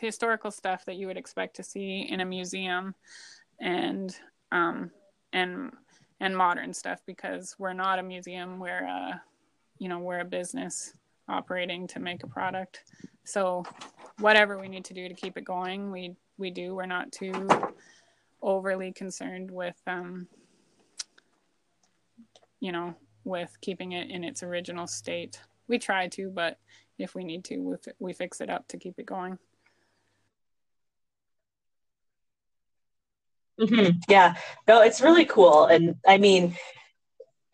historical 0.00 0.50
stuff 0.50 0.84
that 0.86 0.96
you 0.96 1.06
would 1.06 1.16
expect 1.16 1.56
to 1.56 1.62
see 1.62 2.06
in 2.08 2.20
a 2.20 2.24
museum 2.24 2.94
and 3.60 4.16
um, 4.50 4.90
and 5.32 5.72
and 6.20 6.36
modern 6.36 6.72
stuff 6.72 7.00
because 7.06 7.56
we're 7.58 7.72
not 7.72 7.98
a 7.98 8.02
museum 8.02 8.58
we're 8.58 8.84
a 8.84 9.20
you 9.78 9.88
know 9.88 9.98
we're 9.98 10.20
a 10.20 10.24
business 10.24 10.94
operating 11.28 11.86
to 11.86 12.00
make 12.00 12.22
a 12.22 12.26
product 12.26 12.84
so 13.24 13.64
whatever 14.18 14.58
we 14.58 14.68
need 14.68 14.84
to 14.86 14.94
do 14.94 15.08
to 15.08 15.14
keep 15.14 15.36
it 15.36 15.44
going, 15.44 15.90
we 15.90 16.16
we 16.38 16.50
do. 16.50 16.74
We're 16.74 16.86
not 16.86 17.12
too 17.12 17.48
overly 18.40 18.92
concerned 18.92 19.50
with 19.50 19.80
um, 19.86 20.26
you 22.60 22.72
know, 22.72 22.94
with 23.24 23.56
keeping 23.60 23.92
it 23.92 24.10
in 24.10 24.24
its 24.24 24.42
original 24.42 24.86
state. 24.86 25.40
We 25.68 25.78
try 25.78 26.08
to, 26.08 26.30
but 26.30 26.58
if 26.98 27.14
we 27.14 27.24
need 27.24 27.44
to, 27.46 27.58
we, 27.58 27.76
we 27.98 28.12
fix 28.12 28.40
it 28.40 28.50
up 28.50 28.68
to 28.68 28.76
keep 28.76 28.98
it 28.98 29.06
going. 29.06 29.38
Mm-hmm. 33.60 33.98
Yeah, 34.08 34.34
no, 34.66 34.82
it's 34.82 35.00
really 35.00 35.24
cool, 35.24 35.66
and 35.66 35.96
I 36.06 36.18
mean, 36.18 36.56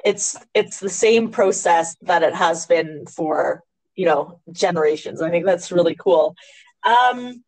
it's 0.05 0.37
it's 0.55 0.81
the 0.81 0.89
same 0.89 1.31
process 1.31 1.97
that 2.03 2.23
it 2.23 2.35
has 2.35 2.67
been 2.67 3.05
for 3.07 3.63
you 3.97 4.07
know 4.07 4.41
generations. 4.53 5.21
I 5.21 5.31
think 5.31 5.45
that's 5.45 5.73
really 5.73 5.97
cool. 5.97 6.35
Um, 6.85 7.43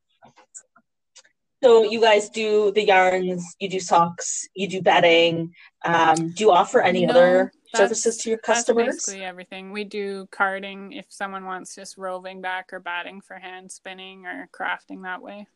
so 1.62 1.84
you 1.84 2.00
guys 2.00 2.30
do 2.30 2.72
the 2.72 2.84
yarns, 2.84 3.54
you 3.58 3.68
do 3.68 3.80
socks, 3.80 4.48
you 4.54 4.66
do 4.66 4.80
bedding. 4.80 5.54
Um, 5.84 6.30
do 6.30 6.44
you 6.44 6.50
offer 6.50 6.80
any 6.80 7.04
no, 7.04 7.12
other 7.12 7.52
services 7.74 8.16
to 8.18 8.30
your 8.30 8.38
customers? 8.38 8.86
That's 8.86 9.06
basically 9.06 9.24
everything. 9.24 9.70
We 9.70 9.84
do 9.84 10.26
carding 10.30 10.92
if 10.92 11.06
someone 11.10 11.44
wants 11.44 11.74
just 11.74 11.98
roving 11.98 12.40
back 12.40 12.72
or 12.72 12.80
batting 12.80 13.20
for 13.20 13.36
hand 13.36 13.70
spinning 13.70 14.24
or 14.24 14.48
crafting 14.52 15.02
that 15.02 15.20
way. 15.20 15.46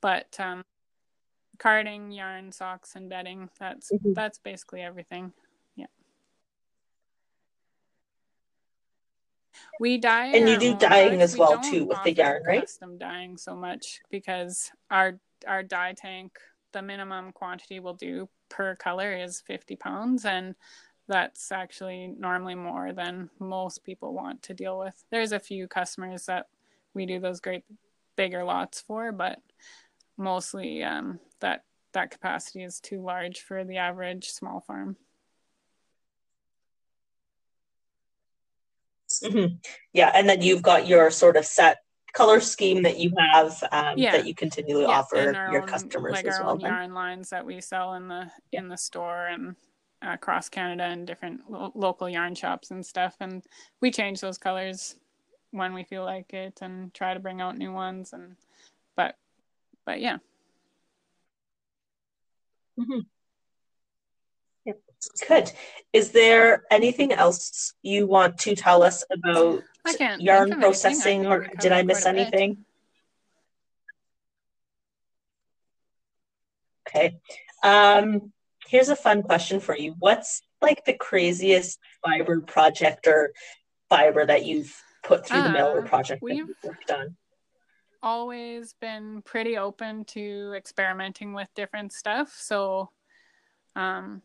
But 0.00 0.34
um, 0.40 0.64
carding, 1.62 2.10
yarn, 2.10 2.50
socks, 2.50 2.96
and 2.96 3.08
bedding, 3.08 3.48
that's 3.58 3.92
mm-hmm. 3.92 4.14
that's 4.14 4.38
basically 4.38 4.82
everything. 4.82 5.32
Yeah. 5.76 5.86
We 9.78 9.98
dye, 9.98 10.26
and 10.26 10.48
you 10.48 10.58
do 10.58 10.76
dyeing 10.76 11.22
as 11.22 11.38
well 11.38 11.60
too 11.60 11.84
with 11.84 12.02
the 12.02 12.12
yarn, 12.12 12.42
right? 12.44 12.62
Custom 12.62 12.98
dyeing 12.98 13.36
so 13.36 13.54
much 13.54 14.00
because 14.10 14.72
our 14.90 15.20
our 15.46 15.62
dye 15.62 15.94
tank, 15.96 16.32
the 16.72 16.82
minimum 16.82 17.32
quantity 17.32 17.78
we'll 17.78 17.94
do 17.94 18.28
per 18.48 18.74
color 18.74 19.12
is 19.16 19.40
fifty 19.40 19.76
pounds, 19.76 20.24
and 20.24 20.56
that's 21.06 21.52
actually 21.52 22.08
normally 22.18 22.56
more 22.56 22.92
than 22.92 23.30
most 23.38 23.84
people 23.84 24.14
want 24.14 24.42
to 24.42 24.54
deal 24.54 24.78
with. 24.78 25.04
There's 25.10 25.32
a 25.32 25.38
few 25.38 25.68
customers 25.68 26.26
that 26.26 26.46
we 26.94 27.06
do 27.06 27.20
those 27.20 27.40
great 27.40 27.64
bigger 28.16 28.44
lots 28.44 28.80
for, 28.80 29.12
but 29.12 29.38
mostly 30.16 30.82
um, 30.82 31.18
that 31.42 31.64
that 31.92 32.10
capacity 32.10 32.62
is 32.62 32.80
too 32.80 33.02
large 33.02 33.40
for 33.40 33.64
the 33.64 33.76
average 33.76 34.30
small 34.30 34.60
farm. 34.60 34.96
Mm-hmm. 39.22 39.56
Yeah, 39.92 40.10
and 40.14 40.28
then 40.28 40.40
you've 40.40 40.62
got 40.62 40.86
your 40.88 41.10
sort 41.10 41.36
of 41.36 41.44
set 41.44 41.78
color 42.14 42.40
scheme 42.40 42.82
that 42.82 42.98
you 42.98 43.12
have 43.32 43.62
um, 43.72 43.96
yeah. 43.96 44.12
that 44.12 44.26
you 44.26 44.34
continually 44.34 44.82
yeah. 44.82 44.88
offer 44.98 45.16
your 45.50 45.62
own, 45.62 45.68
customers 45.68 46.12
like 46.12 46.26
as 46.26 46.38
our 46.38 46.44
well. 46.44 46.54
Own 46.54 46.60
yarn 46.60 46.94
lines 46.94 47.30
that 47.30 47.44
we 47.44 47.60
sell 47.60 47.94
in 47.94 48.08
the 48.08 48.30
in 48.52 48.68
the 48.68 48.76
store 48.76 49.26
and 49.26 49.56
across 50.00 50.48
Canada 50.48 50.84
and 50.84 51.06
different 51.06 51.42
lo- 51.48 51.72
local 51.74 52.08
yarn 52.08 52.34
shops 52.34 52.70
and 52.70 52.84
stuff, 52.84 53.16
and 53.20 53.44
we 53.80 53.90
change 53.90 54.20
those 54.20 54.38
colors 54.38 54.96
when 55.50 55.74
we 55.74 55.84
feel 55.84 56.04
like 56.04 56.32
it 56.32 56.58
and 56.62 56.94
try 56.94 57.12
to 57.12 57.20
bring 57.20 57.42
out 57.42 57.58
new 57.58 57.72
ones 57.72 58.14
and 58.14 58.36
but 58.96 59.16
but 59.84 60.00
yeah. 60.00 60.18
Mm-hmm. 62.78 63.00
Good. 65.28 65.52
Is 65.92 66.12
there 66.12 66.62
anything 66.70 67.12
else 67.12 67.74
you 67.82 68.06
want 68.06 68.38
to 68.38 68.54
tell 68.54 68.82
us 68.82 69.04
about 69.10 69.62
yarn 70.18 70.52
processing, 70.52 71.26
or 71.26 71.48
did 71.60 71.72
I 71.72 71.82
miss 71.82 72.06
anything? 72.06 72.64
Okay. 76.88 77.16
Um, 77.62 78.32
here's 78.66 78.90
a 78.90 78.96
fun 78.96 79.22
question 79.22 79.60
for 79.60 79.76
you. 79.76 79.94
What's 79.98 80.42
like 80.60 80.84
the 80.84 80.94
craziest 80.94 81.78
fiber 82.04 82.40
project 82.40 83.06
or 83.06 83.32
fiber 83.88 84.24
that 84.24 84.44
you've 84.44 84.74
put 85.02 85.26
through 85.26 85.40
uh, 85.40 85.44
the 85.44 85.50
mill 85.50 85.68
or 85.68 85.84
uh, 85.84 85.88
project 85.88 86.22
that 86.26 86.36
you've 86.36 86.50
worked 86.62 86.90
on? 86.90 87.16
Always 88.02 88.74
been 88.80 89.22
pretty 89.22 89.56
open 89.56 90.04
to 90.06 90.54
experimenting 90.56 91.34
with 91.34 91.48
different 91.54 91.92
stuff. 91.92 92.34
So, 92.36 92.90
um, 93.76 94.22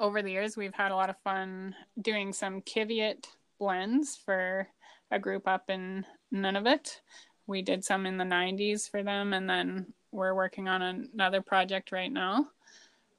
over 0.00 0.22
the 0.22 0.32
years, 0.32 0.56
we've 0.56 0.74
had 0.74 0.90
a 0.90 0.96
lot 0.96 1.10
of 1.10 1.16
fun 1.22 1.74
doing 2.00 2.32
some 2.32 2.62
qiviut 2.62 3.26
blends 3.58 4.16
for 4.16 4.66
a 5.10 5.18
group 5.18 5.46
up 5.46 5.68
in 5.68 6.04
Nunavut. 6.34 7.00
We 7.46 7.62
did 7.62 7.84
some 7.84 8.06
in 8.06 8.16
the 8.16 8.24
90s 8.24 8.90
for 8.90 9.02
them, 9.02 9.32
and 9.32 9.48
then 9.48 9.92
we're 10.10 10.34
working 10.34 10.68
on 10.68 10.82
another 10.82 11.42
project 11.42 11.92
right 11.92 12.10
now 12.10 12.48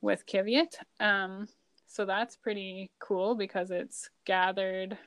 with 0.02 0.26
qiviut. 0.26 0.74
Um, 1.00 1.48
so 1.88 2.06
that's 2.06 2.36
pretty 2.36 2.89
cool 3.00 3.36
because 3.36 3.70
it's 3.70 4.10
gathered, 4.26 4.98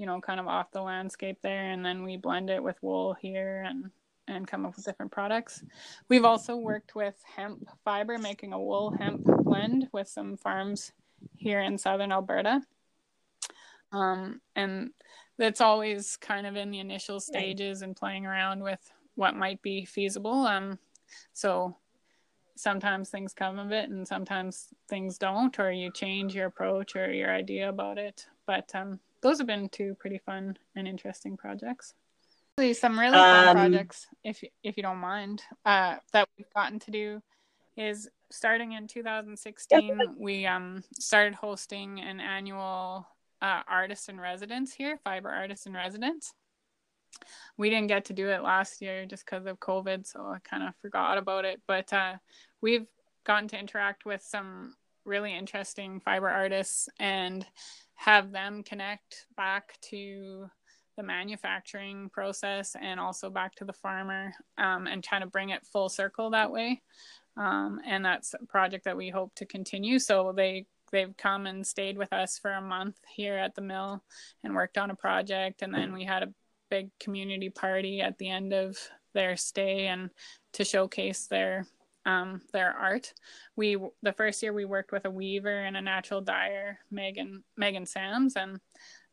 you 0.00 0.06
know, 0.06 0.18
kind 0.18 0.40
of 0.40 0.46
off 0.46 0.72
the 0.72 0.80
landscape 0.80 1.36
there, 1.42 1.70
and 1.72 1.84
then 1.84 2.02
we 2.02 2.16
blend 2.16 2.48
it 2.48 2.62
with 2.62 2.82
wool 2.82 3.12
here 3.20 3.62
and 3.68 3.90
and 4.26 4.48
come 4.48 4.64
up 4.64 4.74
with 4.74 4.84
different 4.84 5.12
products. 5.12 5.62
We've 6.08 6.24
also 6.24 6.56
worked 6.56 6.94
with 6.94 7.16
hemp 7.36 7.68
fiber, 7.84 8.16
making 8.16 8.54
a 8.54 8.58
wool 8.58 8.94
hemp 8.98 9.24
blend 9.24 9.88
with 9.92 10.08
some 10.08 10.38
farms 10.38 10.92
here 11.36 11.60
in 11.60 11.76
southern 11.76 12.12
Alberta. 12.12 12.62
Um, 13.92 14.40
and 14.56 14.90
that's 15.36 15.60
always 15.60 16.16
kind 16.16 16.46
of 16.46 16.56
in 16.56 16.70
the 16.70 16.78
initial 16.78 17.20
stages 17.20 17.82
and 17.82 17.94
playing 17.94 18.24
around 18.24 18.62
with 18.62 18.80
what 19.16 19.36
might 19.36 19.60
be 19.60 19.84
feasible. 19.84 20.46
Um, 20.46 20.78
so 21.34 21.76
sometimes 22.54 23.10
things 23.10 23.34
come 23.34 23.58
of 23.58 23.72
it 23.72 23.90
and 23.90 24.06
sometimes 24.06 24.68
things 24.88 25.18
don't 25.18 25.58
or 25.58 25.72
you 25.72 25.90
change 25.90 26.34
your 26.34 26.46
approach 26.46 26.94
or 26.94 27.12
your 27.12 27.32
idea 27.32 27.68
about 27.68 27.96
it 27.96 28.26
but 28.46 28.70
um, 28.74 29.00
those 29.22 29.38
have 29.38 29.46
been 29.46 29.68
two 29.68 29.94
pretty 29.98 30.18
fun 30.18 30.56
and 30.76 30.88
interesting 30.88 31.36
projects 31.36 31.94
some 32.74 32.98
really 32.98 33.12
fun 33.12 33.48
um, 33.48 33.56
projects 33.56 34.06
if 34.22 34.44
if 34.62 34.76
you 34.76 34.82
don't 34.82 34.98
mind 34.98 35.42
uh, 35.64 35.96
that 36.12 36.28
we've 36.36 36.52
gotten 36.54 36.78
to 36.78 36.90
do 36.90 37.22
is 37.76 38.08
starting 38.30 38.72
in 38.72 38.86
2016 38.86 39.98
we 40.18 40.44
um, 40.44 40.82
started 40.98 41.34
hosting 41.34 42.00
an 42.00 42.20
annual 42.20 43.06
uh, 43.40 43.62
artist 43.66 44.10
in 44.10 44.20
residence 44.20 44.74
here 44.74 44.98
fiber 45.04 45.30
artist 45.30 45.66
in 45.66 45.72
residence 45.72 46.34
we 47.56 47.70
didn't 47.70 47.88
get 47.88 48.06
to 48.06 48.12
do 48.12 48.28
it 48.28 48.42
last 48.42 48.80
year 48.80 49.06
just 49.06 49.24
because 49.24 49.46
of 49.46 49.60
COVID, 49.60 50.06
so 50.06 50.20
I 50.20 50.38
kind 50.44 50.62
of 50.62 50.74
forgot 50.80 51.18
about 51.18 51.44
it. 51.44 51.60
But 51.66 51.92
uh, 51.92 52.14
we've 52.60 52.86
gotten 53.24 53.48
to 53.48 53.58
interact 53.58 54.04
with 54.04 54.22
some 54.22 54.74
really 55.04 55.34
interesting 55.34 56.00
fiber 56.00 56.28
artists 56.28 56.88
and 56.98 57.46
have 58.00 58.32
them 58.32 58.62
connect 58.62 59.26
back 59.36 59.78
to 59.82 60.48
the 60.96 61.02
manufacturing 61.02 62.08
process 62.08 62.74
and 62.80 62.98
also 62.98 63.28
back 63.28 63.54
to 63.54 63.64
the 63.66 63.74
farmer 63.74 64.32
um, 64.56 64.86
and 64.86 65.06
kind 65.06 65.22
of 65.22 65.30
bring 65.30 65.50
it 65.50 65.66
full 65.66 65.90
circle 65.90 66.30
that 66.30 66.50
way. 66.50 66.80
Um, 67.36 67.78
and 67.86 68.02
that's 68.02 68.32
a 68.32 68.46
project 68.46 68.86
that 68.86 68.96
we 68.96 69.10
hope 69.10 69.34
to 69.34 69.44
continue. 69.44 69.98
So 69.98 70.32
they 70.34 70.64
they've 70.90 71.14
come 71.18 71.46
and 71.46 71.64
stayed 71.64 71.98
with 71.98 72.10
us 72.12 72.38
for 72.38 72.52
a 72.52 72.62
month 72.62 72.96
here 73.14 73.36
at 73.36 73.54
the 73.54 73.60
mill 73.60 74.02
and 74.42 74.54
worked 74.54 74.78
on 74.78 74.90
a 74.90 74.96
project 74.96 75.60
and 75.62 75.72
then 75.72 75.92
we 75.92 76.04
had 76.04 76.24
a 76.24 76.32
big 76.68 76.88
community 76.98 77.48
party 77.48 78.00
at 78.00 78.18
the 78.18 78.28
end 78.28 78.52
of 78.52 78.76
their 79.14 79.36
stay 79.36 79.86
and 79.86 80.10
to 80.52 80.64
showcase 80.64 81.28
their 81.28 81.64
um, 82.06 82.40
their 82.52 82.72
art. 82.72 83.12
We 83.56 83.76
the 84.02 84.12
first 84.12 84.42
year 84.42 84.52
we 84.52 84.64
worked 84.64 84.92
with 84.92 85.04
a 85.04 85.10
weaver 85.10 85.60
and 85.60 85.76
a 85.76 85.82
natural 85.82 86.20
dyer, 86.20 86.78
Megan 86.90 87.42
Megan 87.56 87.86
Sams, 87.86 88.36
and 88.36 88.60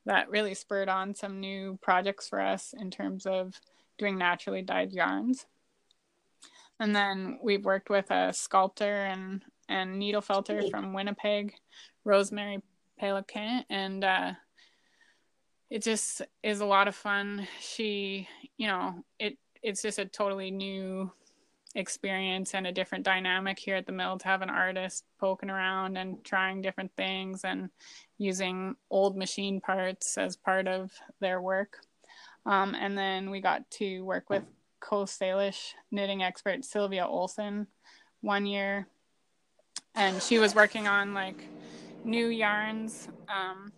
that 0.06 0.30
really 0.30 0.54
spurred 0.54 0.90
on 0.90 1.14
some 1.14 1.40
new 1.40 1.78
projects 1.82 2.30
for 2.30 2.40
us 2.40 2.74
in 2.80 2.90
terms 2.90 3.26
of 3.26 3.60
doing 3.98 4.18
naturally 4.18 4.62
dyed 4.62 4.94
yarns. 4.94 5.46
And 6.80 6.96
then 6.96 7.40
we've 7.42 7.66
worked 7.66 7.90
with 7.90 8.10
a 8.12 8.32
sculptor 8.32 9.06
and 9.06 9.44
and 9.70 10.00
needle 10.00 10.22
felter 10.22 10.70
from 10.70 10.94
Winnipeg, 10.94 11.54
Rosemary 12.06 12.62
Pelican, 12.98 13.66
and 13.70 14.04
uh, 14.04 14.34
it 15.70 15.84
just 15.84 16.22
is 16.42 16.62
a 16.62 16.66
lot 16.66 16.88
of 16.88 16.96
fun. 16.96 17.48
She, 17.60 18.28
you 18.58 18.68
know, 18.68 19.04
it 19.20 19.38
it's 19.62 19.82
just 19.82 20.00
a 20.00 20.06
totally 20.06 20.52
new 20.52 21.12
experience 21.78 22.56
and 22.56 22.66
a 22.66 22.72
different 22.72 23.06
dynamic 23.06 23.60
here 23.60 23.76
at 23.76 23.86
the 23.86 23.92
mill 23.92 24.18
to 24.18 24.28
have 24.28 24.42
an 24.42 24.50
artist 24.50 25.06
poking 25.20 25.50
around 25.50 25.96
and 25.96 26.24
trying 26.24 26.62
different 26.62 26.92
things 26.98 27.44
and 27.44 27.70
using 28.18 28.76
old 28.90 29.16
machine 29.16 29.62
parts 29.62 30.18
as 30.18 30.36
part 30.36 30.68
of 30.68 30.92
their 31.22 31.40
work. 31.40 31.78
Um, 32.46 32.76
and 32.76 32.98
then 32.98 33.30
we 33.30 33.42
got 33.42 33.70
to 33.72 34.02
work 34.02 34.30
with 34.30 34.44
Coast 34.80 35.20
Salish 35.20 35.74
knitting 35.92 36.24
expert 36.24 36.66
Sylvia 36.66 37.06
Olsen 37.06 37.68
one 38.22 38.46
year. 38.46 38.88
And 39.94 40.22
she 40.22 40.40
was 40.40 40.56
working 40.56 40.88
on 40.88 41.14
like 41.14 41.48
new 42.04 42.28
yarns 42.28 43.08
um, 43.28 43.72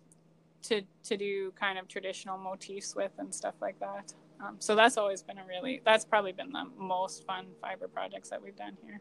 to 0.62 0.82
to 1.04 1.16
do 1.16 1.52
kind 1.52 1.78
of 1.78 1.88
traditional 1.88 2.38
motifs 2.38 2.94
with 2.94 3.12
and 3.18 3.34
stuff 3.34 3.54
like 3.60 3.78
that. 3.80 4.14
Um, 4.42 4.56
so 4.58 4.74
that's 4.74 4.96
always 4.96 5.22
been 5.22 5.38
a 5.38 5.44
really 5.46 5.82
that's 5.84 6.04
probably 6.04 6.32
been 6.32 6.52
the 6.52 6.64
most 6.78 7.24
fun 7.26 7.46
fiber 7.60 7.88
projects 7.88 8.30
that 8.30 8.42
we've 8.42 8.56
done 8.56 8.76
here. 8.82 9.00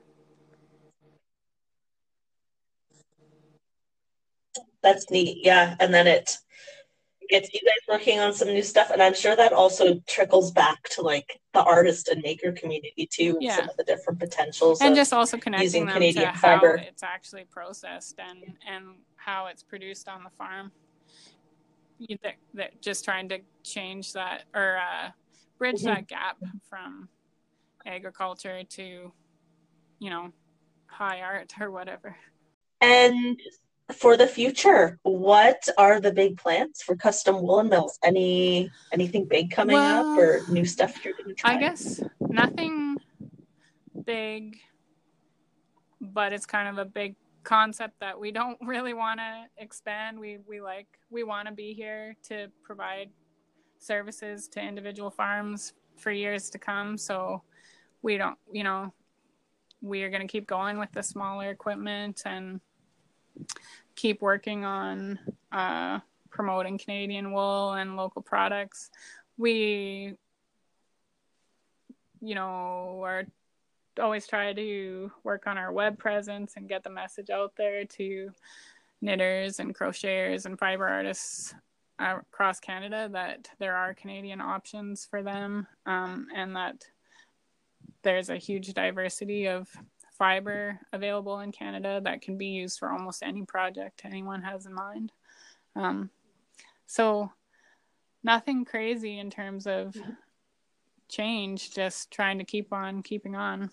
That's 4.82 5.10
neat, 5.10 5.40
yeah. 5.44 5.76
And 5.80 5.94
then 5.94 6.08
it 6.08 6.38
gets 7.30 7.54
you 7.54 7.60
guys 7.62 7.98
working 8.00 8.20
on 8.20 8.34
some 8.34 8.48
new 8.50 8.64
stuff, 8.64 8.90
and 8.92 9.02
I'm 9.02 9.14
sure 9.14 9.36
that 9.36 9.54
also 9.54 10.00
trickles 10.08 10.52
back 10.52 10.90
to 10.90 11.02
like 11.02 11.40
the 11.54 11.62
artist 11.64 12.08
and 12.08 12.22
maker 12.22 12.52
community 12.52 13.08
too. 13.12 13.38
Yeah. 13.40 13.58
Some 13.58 13.70
of 13.70 13.78
the 13.78 13.84
different 13.84 14.20
potentials, 14.20 14.82
and 14.82 14.96
just 14.96 15.14
also 15.14 15.38
connecting 15.38 15.86
them 15.86 15.94
Canadian 15.94 16.34
to 16.34 16.40
fiber. 16.40 16.78
how 16.78 16.84
it's 16.84 17.04
actually 17.04 17.46
processed 17.46 18.20
and 18.20 18.44
and 18.68 18.96
how 19.16 19.48
it's 19.48 19.64
produced 19.64 20.10
on 20.10 20.24
the 20.24 20.30
farm 20.32 20.72
that, 22.24 22.36
that 22.54 22.82
just 22.82 23.04
trying 23.04 23.30
to 23.30 23.40
change 23.64 24.14
that 24.14 24.44
or 24.56 24.78
uh, 24.78 25.10
bridge 25.60 25.78
mm-hmm. 25.78 25.88
that 25.88 26.08
gap 26.08 26.38
from 26.70 27.08
agriculture 27.86 28.64
to 28.70 29.12
you 30.00 30.10
know 30.10 30.32
high 30.88 31.22
art 31.22 31.54
or 31.60 31.70
whatever 31.72 32.16
and 32.82 33.40
for 33.94 34.18
the 34.18 34.28
future 34.28 35.00
what 35.04 35.68
are 35.78 36.00
the 36.00 36.12
big 36.12 36.38
plans 36.38 36.82
for 36.82 36.96
custom 36.96 37.42
woolen 37.42 37.70
mills 37.70 38.00
any 38.04 38.70
anything 38.92 39.26
big 39.26 39.52
coming 39.52 39.76
well, 39.76 40.14
up 40.14 40.20
or 40.20 40.42
new 40.50 40.66
stuff 40.66 41.04
you're 41.04 41.14
going 41.14 41.28
to 41.28 41.36
try 41.36 41.54
i 41.54 41.60
guess 41.60 42.02
nothing 42.20 42.98
big 44.06 44.58
but 46.02 46.34
it's 46.34 46.46
kind 46.46 46.68
of 46.68 46.78
a 46.78 46.86
big 46.86 47.16
concept 47.44 48.00
that 48.00 48.20
we 48.20 48.32
don't 48.32 48.58
really 48.66 48.94
want 48.94 49.20
to 49.20 49.46
expand. 49.58 50.20
We 50.20 50.40
we 50.48 50.62
like 50.62 50.88
we 51.10 51.24
want 51.24 51.48
to 51.48 51.54
be 51.54 51.74
here 51.74 52.16
to 52.30 52.48
provide 52.64 53.10
services 53.80 54.48
to 54.50 54.62
individual 54.62 55.10
farms 55.10 55.74
for 55.98 56.12
years 56.12 56.50
to 56.52 56.60
come. 56.60 56.98
So 56.98 57.42
we 58.02 58.18
don't, 58.18 58.38
you 58.52 58.64
know, 58.64 58.94
we 59.82 60.04
are 60.04 60.10
going 60.10 60.22
to 60.22 60.28
keep 60.28 60.48
going 60.48 60.78
with 60.78 60.92
the 60.92 61.04
smaller 61.04 61.50
equipment 61.50 62.24
and 62.26 62.60
keep 63.96 64.22
working 64.22 64.66
on 64.66 65.20
uh, 65.52 66.00
promoting 66.30 66.78
Canadian 66.78 67.32
wool 67.32 67.74
and 67.74 67.96
local 67.96 68.22
products. 68.22 68.90
We, 69.38 70.16
you 72.22 72.36
know, 72.36 73.02
are 73.04 73.26
always 74.00 74.28
try 74.28 74.54
to 74.54 75.12
work 75.24 75.48
on 75.48 75.58
our 75.58 75.72
web 75.72 75.98
presence 75.98 76.54
and 76.56 76.70
get 76.70 76.84
the 76.84 76.90
message 76.90 77.30
out 77.30 77.54
there 77.58 77.86
to 77.86 78.32
knitters 79.02 79.60
and 79.60 79.76
crocheters 79.76 80.46
and 80.46 80.60
fiber 80.60 80.88
artists 80.88 81.54
across 82.00 82.60
Canada 82.60 83.10
that 83.12 83.50
there 83.60 83.76
are 83.76 83.94
Canadian 83.94 84.42
options 84.42 85.06
for 85.06 85.22
them 85.22 85.68
um, 85.86 86.28
and 86.36 86.56
that 86.56 86.86
there's 88.02 88.30
a 88.30 88.38
huge 88.38 88.74
diversity 88.74 89.48
of 89.48 89.70
fiber 90.18 90.80
available 90.94 91.40
in 91.40 91.52
Canada 91.52 92.02
that 92.04 92.22
can 92.22 92.38
be 92.38 92.48
used 92.48 92.80
for 92.80 92.92
almost 92.92 93.24
any 93.24 93.44
project 93.46 94.02
anyone 94.04 94.42
has 94.42 94.66
in 94.66 94.74
mind. 94.74 95.12
Um, 95.76 96.10
so, 96.86 97.32
nothing 98.24 98.66
crazy 98.66 99.20
in 99.20 99.30
terms 99.30 99.68
of 99.68 99.96
change, 101.08 101.74
just 101.74 102.12
trying 102.12 102.38
to 102.38 102.44
keep 102.44 102.74
on 102.74 103.02
keeping 103.02 103.36
on. 103.36 103.72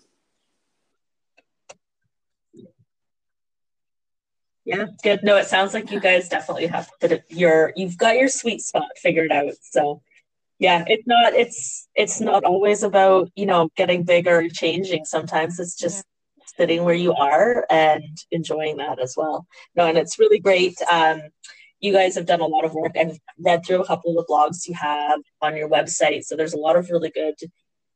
Yeah, 4.66 4.87
good. 5.05 5.22
No, 5.22 5.37
it 5.37 5.46
sounds 5.46 5.74
like 5.74 5.92
you 5.92 6.00
guys 6.00 6.29
definitely 6.29 6.66
have 6.66 6.90
your 7.29 7.72
you've 7.76 7.96
got 7.96 8.16
your 8.16 8.29
sweet 8.29 8.61
spot 8.61 8.88
figured 8.96 9.31
out. 9.31 9.52
So 9.62 10.02
yeah, 10.59 10.85
it's 10.88 11.07
not 11.07 11.35
it's 11.35 11.87
it's 11.94 12.20
not 12.20 12.42
always 12.42 12.83
about, 12.83 13.31
you 13.37 13.46
know, 13.46 13.68
getting 13.76 14.02
bigger 14.02 14.40
or 14.40 14.48
changing. 14.48 15.05
Sometimes 15.05 15.61
it's 15.61 15.76
just 15.76 16.05
yeah. 16.37 16.44
sitting 16.57 16.83
where 16.83 16.96
you 16.96 17.14
are 17.14 17.64
and 17.70 18.02
enjoying 18.33 18.79
that 18.79 19.00
as 19.00 19.14
well. 19.16 19.46
No, 19.76 19.87
and 19.87 19.96
it's 19.96 20.18
really 20.18 20.40
great. 20.40 20.76
Um 20.90 21.22
you 21.79 21.92
guys 21.92 22.16
have 22.16 22.26
done 22.26 22.40
a 22.40 22.46
lot 22.46 22.64
of 22.64 22.74
work. 22.74 22.96
I've 22.98 23.20
read 23.38 23.64
through 23.64 23.83
a 23.83 23.87
couple 23.87 24.18
of 24.18 24.26
the 24.26 24.33
blogs 24.33 24.66
you 24.66 24.74
have 24.74 25.20
on 25.42 25.57
your 25.57 25.68
website. 25.68 26.24
So 26.24 26.35
there's 26.35 26.55
a 26.55 26.59
lot 26.59 26.74
of 26.74 26.90
really 26.90 27.11
good 27.11 27.37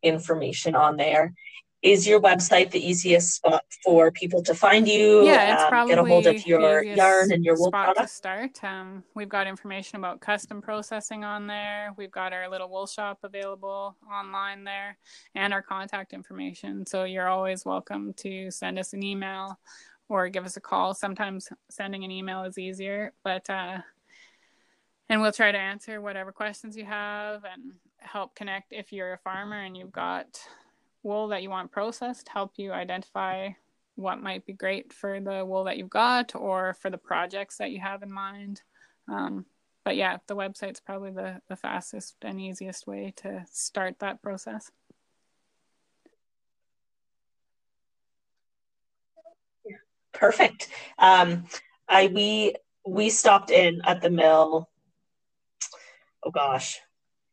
information 0.05 0.77
on 0.77 0.97
there 0.97 1.35
is 1.83 2.07
your 2.07 2.21
website 2.21 2.71
the 2.71 2.87
easiest 2.87 3.35
spot 3.37 3.65
for 3.83 4.11
people 4.11 4.43
to 4.43 4.55
find 4.55 4.87
you? 4.87 5.25
Yeah, 5.25 5.55
it's 5.55 5.63
um, 5.63 5.69
probably 5.69 5.95
get 5.95 6.05
a 6.05 6.09
hold 6.09 6.27
of 6.27 6.47
your 6.47 6.83
yarn 6.83 7.33
and 7.33 7.45
your 7.45 7.57
wool 7.57 7.69
spot 7.69 7.95
product. 7.95 8.09
to 8.09 8.15
start. 8.15 8.65
Um, 8.65 9.03
we've 9.15 9.29
got 9.29 9.47
information 9.47 9.97
about 9.97 10.21
custom 10.21 10.61
processing 10.61 11.25
on 11.25 11.47
there. 11.47 11.93
We've 11.97 12.11
got 12.11 12.33
our 12.33 12.51
little 12.51 12.69
wool 12.69 12.87
shop 12.87 13.21
available 13.23 13.97
online 14.13 14.65
there, 14.65 14.99
and 15.35 15.55
our 15.55 15.63
contact 15.63 16.13
information. 16.13 16.85
So 16.85 17.05
you're 17.05 17.29
always 17.29 17.65
welcome 17.65 18.13
to 18.19 18.51
send 18.51 18.79
us 18.79 18.93
an 18.93 19.03
email 19.03 19.59
or 20.09 20.29
give 20.29 20.45
us 20.45 20.57
a 20.57 20.61
call. 20.61 20.93
Sometimes 20.93 21.49
sending 21.71 22.05
an 22.05 22.11
email 22.11 22.43
is 22.43 22.59
easier, 22.59 23.15
but 23.25 23.49
uh, 23.49 23.79
and 25.09 25.21
we'll 25.23 25.33
try 25.33 25.51
to 25.51 25.59
answer 25.59 26.01
whatever 26.01 26.31
questions 26.31 26.77
you 26.77 26.85
have 26.85 27.45
and 27.45 27.73
help 27.97 28.35
connect 28.35 28.73
if 28.73 28.93
you're 28.93 29.15
a 29.15 29.19
farmer 29.19 29.61
and 29.61 29.77
you've 29.77 29.93
got 29.93 30.41
wool 31.03 31.29
that 31.29 31.43
you 31.43 31.51
want 31.51 31.73
processed 31.73 32.29
help 32.29 32.53
you 32.57 32.73
identify 32.73 33.51
what 33.97 34.23
might 34.23 34.47
be 34.47 34.53
great 34.53 34.93
for 34.93 35.21
the 35.21 35.45
wool 35.45 35.65
that 35.65 35.77
you've 35.77 35.91
got 35.91 36.35
or 36.35 36.75
for 36.75 36.91
the 36.91 36.99
projects 36.99 37.59
that 37.59 37.71
you 37.71 37.81
have 37.81 38.03
in 38.03 38.13
mind. 38.13 38.63
Um, 39.09 39.45
but 39.85 39.97
yeah, 39.97 40.19
the 40.27 40.37
website's 40.37 40.81
probably 40.81 41.11
the, 41.11 41.41
the 41.49 41.57
fastest 41.57 42.17
and 42.23 42.41
easiest 42.41 42.87
way 42.87 43.13
to 43.17 43.45
start 43.51 43.99
that 44.01 44.23
process. 44.23 44.71
Perfect. 50.13 50.69
Um, 50.99 51.47
I 51.89 52.09
we 52.09 52.55
we 52.87 53.09
stopped 53.09 53.51
in 53.51 53.81
at 53.85 54.03
the 54.03 54.11
mill. 54.11 54.69
Oh 56.23 56.31
gosh, 56.31 56.79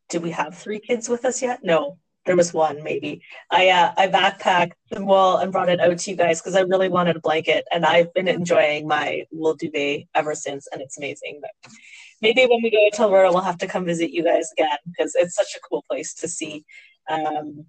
did 0.10 0.24
we 0.24 0.32
have 0.32 0.58
three 0.58 0.80
kids 0.80 1.10
with 1.10 1.26
us 1.26 1.42
yet? 1.42 1.60
No, 1.64 1.98
there 2.28 2.36
was 2.36 2.54
one 2.54 2.84
maybe. 2.84 3.24
I 3.50 3.70
uh, 3.70 3.94
I 3.98 4.08
backpacked 4.08 4.74
the 4.92 5.04
wool 5.04 5.38
and 5.38 5.52
brought 5.52 5.70
it 5.70 5.80
out 5.80 5.98
to 5.98 6.12
you 6.12 6.18
guys 6.18 6.40
because 6.40 6.56
I 6.56 6.62
really 6.62 6.90
wanted 6.90 7.16
a 7.16 7.20
blanket, 7.22 7.66
and 7.72 7.86
I've 7.86 8.14
been 8.14 8.28
enjoying 8.28 8.88
my 8.88 9.24
wool 9.32 9.56
duvet 9.56 10.04
ever 10.14 10.36
since, 10.36 10.68
and 10.72 10.82
it's 10.82 10.98
amazing. 10.98 11.40
But 11.42 11.72
maybe 12.22 12.46
when 12.46 12.62
we 12.62 12.70
go 12.70 12.90
to 12.94 13.02
Alberta, 13.02 13.32
we'll 13.32 13.42
have 13.42 13.58
to 13.60 13.68
come 13.68 13.86
visit 13.86 14.12
you 14.12 14.24
guys 14.24 14.52
again 14.52 14.78
because 14.86 15.16
it's 15.16 15.36
such 15.36 15.56
a 15.56 15.60
cool 15.68 15.84
place 15.90 16.14
to 16.16 16.28
see. 16.28 16.66
Um, 17.10 17.66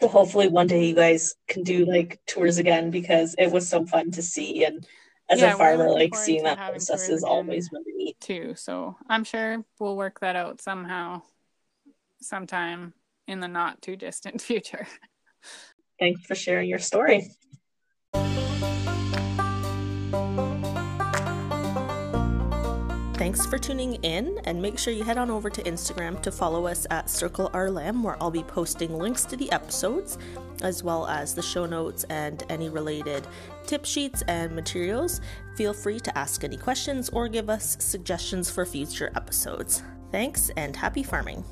so 0.00 0.08
hopefully 0.08 0.48
one 0.48 0.66
day 0.66 0.86
you 0.86 0.94
guys 0.94 1.34
can 1.48 1.62
do 1.62 1.86
like 1.86 2.20
tours 2.26 2.58
again 2.58 2.90
because 2.90 3.34
it 3.38 3.50
was 3.50 3.68
so 3.68 3.86
fun 3.86 4.10
to 4.12 4.22
see 4.22 4.64
and 4.64 4.86
as 5.28 5.40
Yeah, 5.40 5.54
a 5.54 5.56
farmer 5.56 5.90
like 5.90 6.14
seeing 6.14 6.44
that 6.44 6.58
process 6.58 7.08
is 7.08 7.24
always 7.24 7.70
really 7.72 7.92
neat 7.96 8.20
too. 8.20 8.54
So 8.56 8.96
I'm 9.08 9.24
sure 9.24 9.64
we'll 9.80 9.96
work 9.96 10.20
that 10.20 10.36
out 10.36 10.60
somehow, 10.60 11.22
sometime 12.20 12.92
in 13.26 13.40
the 13.40 13.48
not 13.48 13.82
too 13.82 13.96
distant 13.96 14.40
future. 14.42 14.86
thanks 15.98 16.24
for 16.26 16.34
sharing 16.34 16.68
your 16.68 16.78
story 16.78 17.28
Thanks 23.16 23.46
for 23.46 23.56
tuning 23.56 23.94
in, 24.04 24.38
and 24.44 24.60
make 24.60 24.78
sure 24.78 24.92
you 24.92 25.02
head 25.02 25.16
on 25.16 25.30
over 25.30 25.48
to 25.48 25.62
Instagram 25.62 26.20
to 26.20 26.30
follow 26.30 26.66
us 26.66 26.86
at 26.90 27.08
Circle 27.08 27.50
Our 27.54 27.70
Lamb, 27.70 28.02
where 28.02 28.16
I'll 28.22 28.30
be 28.30 28.42
posting 28.42 28.98
links 28.98 29.24
to 29.24 29.38
the 29.38 29.50
episodes, 29.52 30.18
as 30.60 30.84
well 30.84 31.06
as 31.06 31.34
the 31.34 31.40
show 31.40 31.64
notes 31.64 32.04
and 32.10 32.44
any 32.50 32.68
related 32.68 33.26
tip 33.66 33.86
sheets 33.86 34.22
and 34.28 34.54
materials. 34.54 35.22
Feel 35.56 35.72
free 35.72 35.98
to 35.98 36.16
ask 36.16 36.44
any 36.44 36.58
questions 36.58 37.08
or 37.08 37.26
give 37.26 37.48
us 37.48 37.78
suggestions 37.80 38.50
for 38.50 38.66
future 38.66 39.10
episodes. 39.16 39.82
Thanks, 40.12 40.50
and 40.50 40.76
happy 40.76 41.02
farming! 41.02 41.42